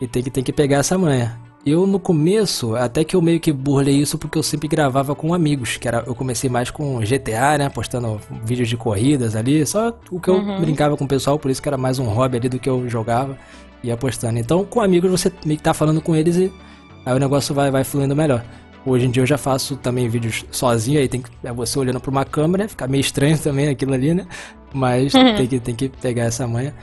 [0.00, 1.49] e tem que, tem que pegar essa manha.
[1.64, 5.34] Eu no começo, até que eu meio que burlei isso porque eu sempre gravava com
[5.34, 9.94] amigos, que era eu comecei mais com GTA, né, postando vídeos de corridas ali, só
[10.10, 10.60] o que eu uhum.
[10.60, 12.88] brincava com o pessoal, por isso que era mais um hobby ali do que eu
[12.88, 13.36] jogava
[13.82, 14.38] e apostando.
[14.38, 16.50] Então, com amigos você meio que tá falando com eles e
[17.04, 18.42] aí o negócio vai vai fluindo melhor.
[18.86, 22.00] Hoje em dia eu já faço também vídeos sozinho, aí tem que é você olhando
[22.00, 24.26] para uma câmera, fica meio estranho também aquilo ali, né?
[24.72, 25.36] Mas uhum.
[25.36, 26.74] tem que tem que pegar essa manha.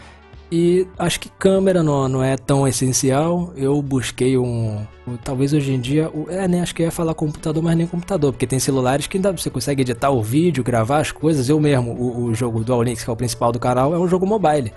[0.49, 3.51] E acho que câmera não, não é tão essencial.
[3.55, 4.85] Eu busquei um.
[5.23, 6.09] Talvez hoje em dia.
[6.29, 6.61] É, né?
[6.61, 8.31] Acho que eu ia falar computador, mas nem computador.
[8.31, 11.49] Porque tem celulares que ainda você consegue editar o vídeo, gravar as coisas.
[11.49, 14.07] Eu mesmo, o, o jogo do Links, que é o principal do canal, é um
[14.07, 14.71] jogo mobile.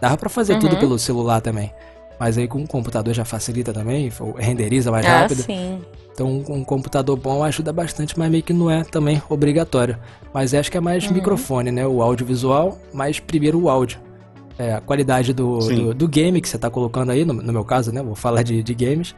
[0.00, 0.60] Dava pra fazer uhum.
[0.60, 1.72] tudo pelo celular também.
[2.20, 5.42] Mas aí com o computador já facilita também, renderiza mais ah, rápido.
[5.42, 5.82] Sim.
[6.12, 9.98] Então um computador bom ajuda bastante, mas meio que não é também obrigatório.
[10.32, 11.12] Mas acho que é mais uhum.
[11.12, 11.86] microfone, né?
[11.86, 14.05] O audiovisual, mas primeiro o áudio
[14.58, 17.64] é, a qualidade do, do, do, game que você está colocando aí, no, no, meu
[17.64, 18.02] caso, né?
[18.02, 19.14] Vou falar de, de games.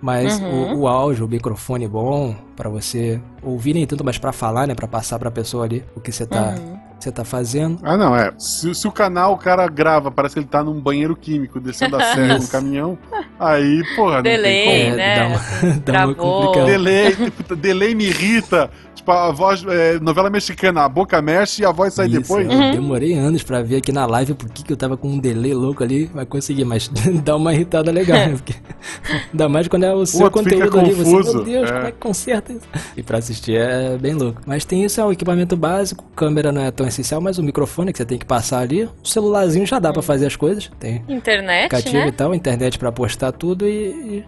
[0.00, 0.74] Mas uhum.
[0.74, 4.74] o, o, áudio, o microfone bom para você ouvir nem tanto, mas para falar, né?
[4.74, 6.78] Para passar para a pessoa ali o que você está uhum.
[7.00, 7.78] você tá fazendo.
[7.82, 8.32] Ah, não, é.
[8.38, 11.96] Se, se, o canal o cara grava, parece que ele tá num banheiro químico, descendo
[11.96, 12.98] a serra no caminhão,
[13.38, 14.96] aí, porra, delay, não tem como.
[14.96, 15.12] né?
[15.12, 16.66] É, dá uma, dá uma complicada.
[16.66, 18.70] Delay, tipo, delay me irrita.
[19.06, 22.44] Tipo, a voz, é, novela mexicana, a boca mexe e a voz sai Isso, depois.
[22.44, 22.72] Eu uhum.
[22.72, 25.54] demorei anos pra ver aqui na live por que, que eu tava com um delay
[25.54, 26.88] louco ali, vai conseguir, mas
[27.22, 28.32] dá uma irritada legal, né?
[28.32, 28.54] Porque,
[29.30, 31.72] ainda mais quando é o seu Pô, conteúdo ali, você, meu Deus, é.
[31.72, 32.66] como é que conserta isso?
[32.96, 34.42] E pra assistir é bem louco.
[34.44, 37.92] Mas tem isso, é o equipamento básico, câmera não é tão essencial, mas o microfone
[37.92, 40.68] que você tem que passar ali, o celularzinho já dá pra fazer as coisas.
[40.80, 42.08] Tem internet, né?
[42.08, 44.24] e tal, internet pra postar tudo e, e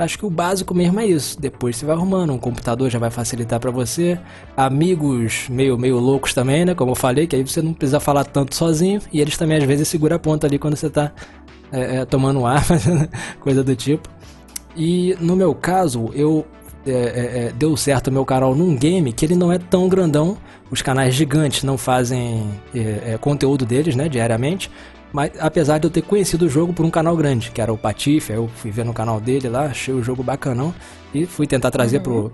[0.00, 1.38] Acho que o básico mesmo é isso.
[1.38, 4.18] Depois você vai arrumando, um computador já vai facilitar para você.
[4.56, 6.74] Amigos meio meio loucos também, né?
[6.74, 9.02] Como eu falei, que aí você não precisa falar tanto sozinho.
[9.12, 11.12] E eles também às vezes seguram a ponta ali quando você tá
[11.70, 12.64] é, é, tomando ar,
[13.40, 14.08] coisa do tipo.
[14.74, 16.46] E no meu caso, eu
[16.86, 20.38] é, é, é, deu certo meu canal num game que ele não é tão grandão.
[20.70, 24.70] Os canais gigantes não fazem é, conteúdo deles, né, diariamente.
[25.12, 27.78] Mas apesar de eu ter conhecido o jogo por um canal grande, que era o
[27.78, 30.74] Patife, eu fui ver no canal dele lá, achei o jogo bacanão
[31.12, 32.02] e fui tentar trazer uhum.
[32.02, 32.32] pro,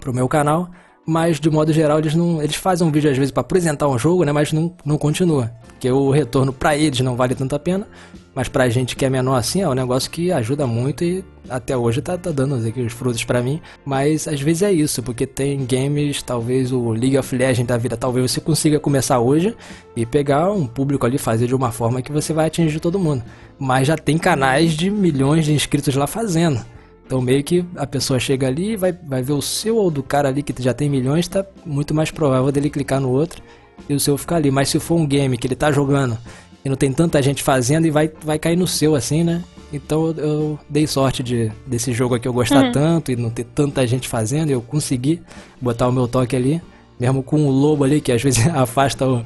[0.00, 0.70] pro meu canal.
[1.06, 2.42] Mas de modo geral eles não.
[2.42, 4.32] Eles fazem um vídeo às vezes para apresentar um jogo, né?
[4.32, 5.50] Mas não, não continua.
[5.66, 7.88] Porque o retorno para eles não vale tanto a pena.
[8.34, 11.76] Mas pra gente que é menor assim, é um negócio que ajuda muito e até
[11.76, 13.60] hoje tá, tá dando aqui os frutos para mim.
[13.84, 17.96] Mas às vezes é isso, porque tem games, talvez o League of Legends da vida,
[17.96, 19.56] talvez você consiga começar hoje
[19.96, 23.24] e pegar um público ali, fazer de uma forma que você vai atingir todo mundo.
[23.58, 26.64] Mas já tem canais de milhões de inscritos lá fazendo.
[27.04, 30.28] Então meio que a pessoa chega ali, vai, vai ver o seu ou do cara
[30.28, 33.42] ali que já tem milhões, tá muito mais provável dele clicar no outro
[33.88, 34.52] e o seu ficar ali.
[34.52, 36.16] Mas se for um game que ele tá jogando
[36.64, 39.42] e não tem tanta gente fazendo e vai, vai cair no seu assim, né?
[39.72, 42.72] Então eu dei sorte de desse jogo aqui eu gostar uhum.
[42.72, 45.22] tanto e não ter tanta gente fazendo, e eu consegui
[45.60, 46.60] botar o meu toque ali.
[47.00, 49.24] Mesmo com o lobo ali, que às vezes afasta um,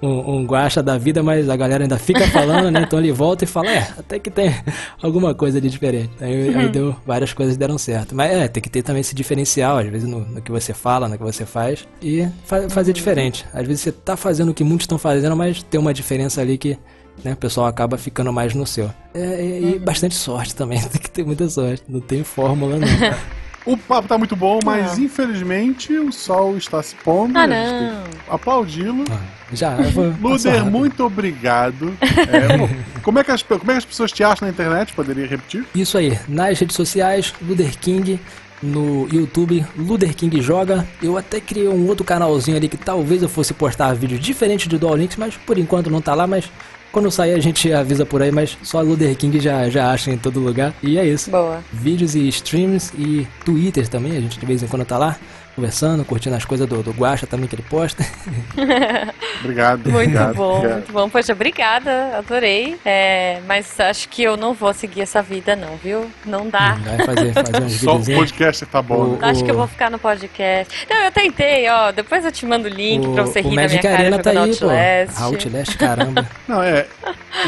[0.00, 2.82] um, um guacha da vida, mas a galera ainda fica falando, né?
[2.82, 4.54] Então ele volta e fala, é, até que tem
[5.02, 6.10] alguma coisa de diferente.
[6.20, 6.58] Aí, uhum.
[6.60, 8.14] aí deu, várias coisas deram certo.
[8.14, 11.08] Mas é, tem que ter também esse diferencial, às vezes no, no que você fala,
[11.08, 13.44] no que você faz, e fa fazer diferente.
[13.52, 16.56] Às vezes você tá fazendo o que muitos estão fazendo, mas tem uma diferença ali
[16.56, 16.78] que
[17.24, 18.90] né, o pessoal acaba ficando mais no seu.
[19.14, 21.82] É, e, e bastante sorte também, tem que ter muita sorte.
[21.88, 22.86] Não tem fórmula, não.
[23.66, 27.36] O papo tá muito bom, mas infelizmente o sol está se pondo.
[27.36, 28.04] Ah, não.
[28.30, 29.04] Aplaudi-lo.
[29.10, 29.18] Ah,
[29.52, 29.76] já,
[30.20, 31.96] Luder, muito obrigado.
[32.26, 34.92] É, como, é que as, como é que as pessoas te acham na internet?
[34.92, 35.64] Poderia repetir?
[35.74, 38.20] Isso aí, nas redes sociais, Luder King
[38.62, 40.86] no YouTube, Luder King Joga.
[41.02, 44.78] Eu até criei um outro canalzinho ali que talvez eu fosse postar vídeo diferente do
[44.78, 46.50] Dual Links, mas por enquanto não tá lá, mas
[46.96, 50.16] quando sair a gente avisa por aí, mas só Luder King já, já acha em
[50.16, 50.72] todo lugar.
[50.82, 51.30] E é isso.
[51.30, 51.62] Boa.
[51.70, 55.14] Vídeos e streams e Twitter também, a gente de vez em quando tá lá
[55.56, 58.04] conversando, curtindo as coisas do, do Guacha também que ele posta.
[59.40, 59.90] obrigado.
[59.90, 60.74] Muito obrigado, bom, obrigado.
[60.74, 61.08] muito bom.
[61.08, 62.78] Poxa, obrigada, adorei.
[62.84, 66.10] É, mas acho que eu não vou seguir essa vida, não, viu?
[66.26, 66.74] Não dá.
[66.74, 69.16] Vai fazer, fazer uns Só o podcast tá bom.
[69.16, 70.86] O, acho que eu vou ficar no podcast.
[70.90, 71.90] Não, eu tentei, ó.
[71.90, 74.30] Depois eu te mando o link o, pra você rir da minha cara Arena tá
[74.30, 75.14] aí, Outlast.
[75.14, 75.24] Pô.
[75.24, 76.28] Outlast, caramba.
[76.46, 76.86] Não, é.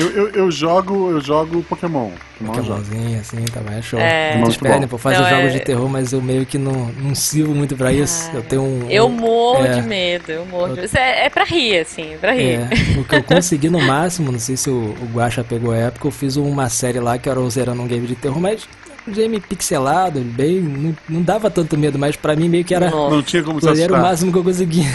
[0.00, 2.10] Eu, eu, eu, jogo, eu jogo Pokémon.
[2.38, 3.98] Pokémonzinho, assim, tá mais show.
[3.98, 4.36] É...
[4.36, 5.58] Muitos pedem pra fazer não, jogos é...
[5.58, 8.30] de terror, mas eu meio que não, não sirvo muito pra isso.
[8.32, 8.90] Eu tenho um.
[8.90, 9.80] Eu morro é...
[9.80, 10.96] de medo, eu morro de medo.
[10.96, 12.60] É, é pra rir, assim, pra rir.
[12.60, 12.68] É,
[12.98, 16.06] o que eu consegui no máximo, não sei se o, o Guacha pegou a época,
[16.06, 18.68] eu fiz uma série lá que era o Zerando um game de terror, mas
[19.08, 20.60] game pixelado, bem.
[20.60, 22.90] Não, não, dava tanto medo, mas pra mim meio que era.
[22.90, 24.86] Não, não tinha como Era o máximo que eu conseguia.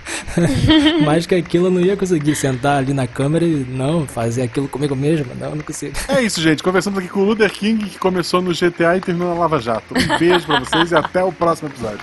[1.04, 4.68] mais que aquilo eu não ia conseguir sentar ali na câmera e não, fazer aquilo
[4.68, 5.26] comigo mesmo.
[5.38, 5.94] Não, não consigo.
[6.08, 6.62] É isso, gente.
[6.62, 9.94] Conversamos aqui com o Luther King, que começou no GTA e terminou na Lava Jato.
[9.94, 12.00] Um beijo pra vocês e até o próximo episódio.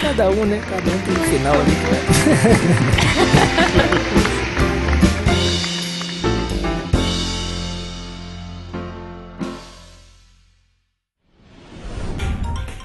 [0.00, 0.60] Cada um, né?
[0.68, 1.76] Cada um tem um final ali.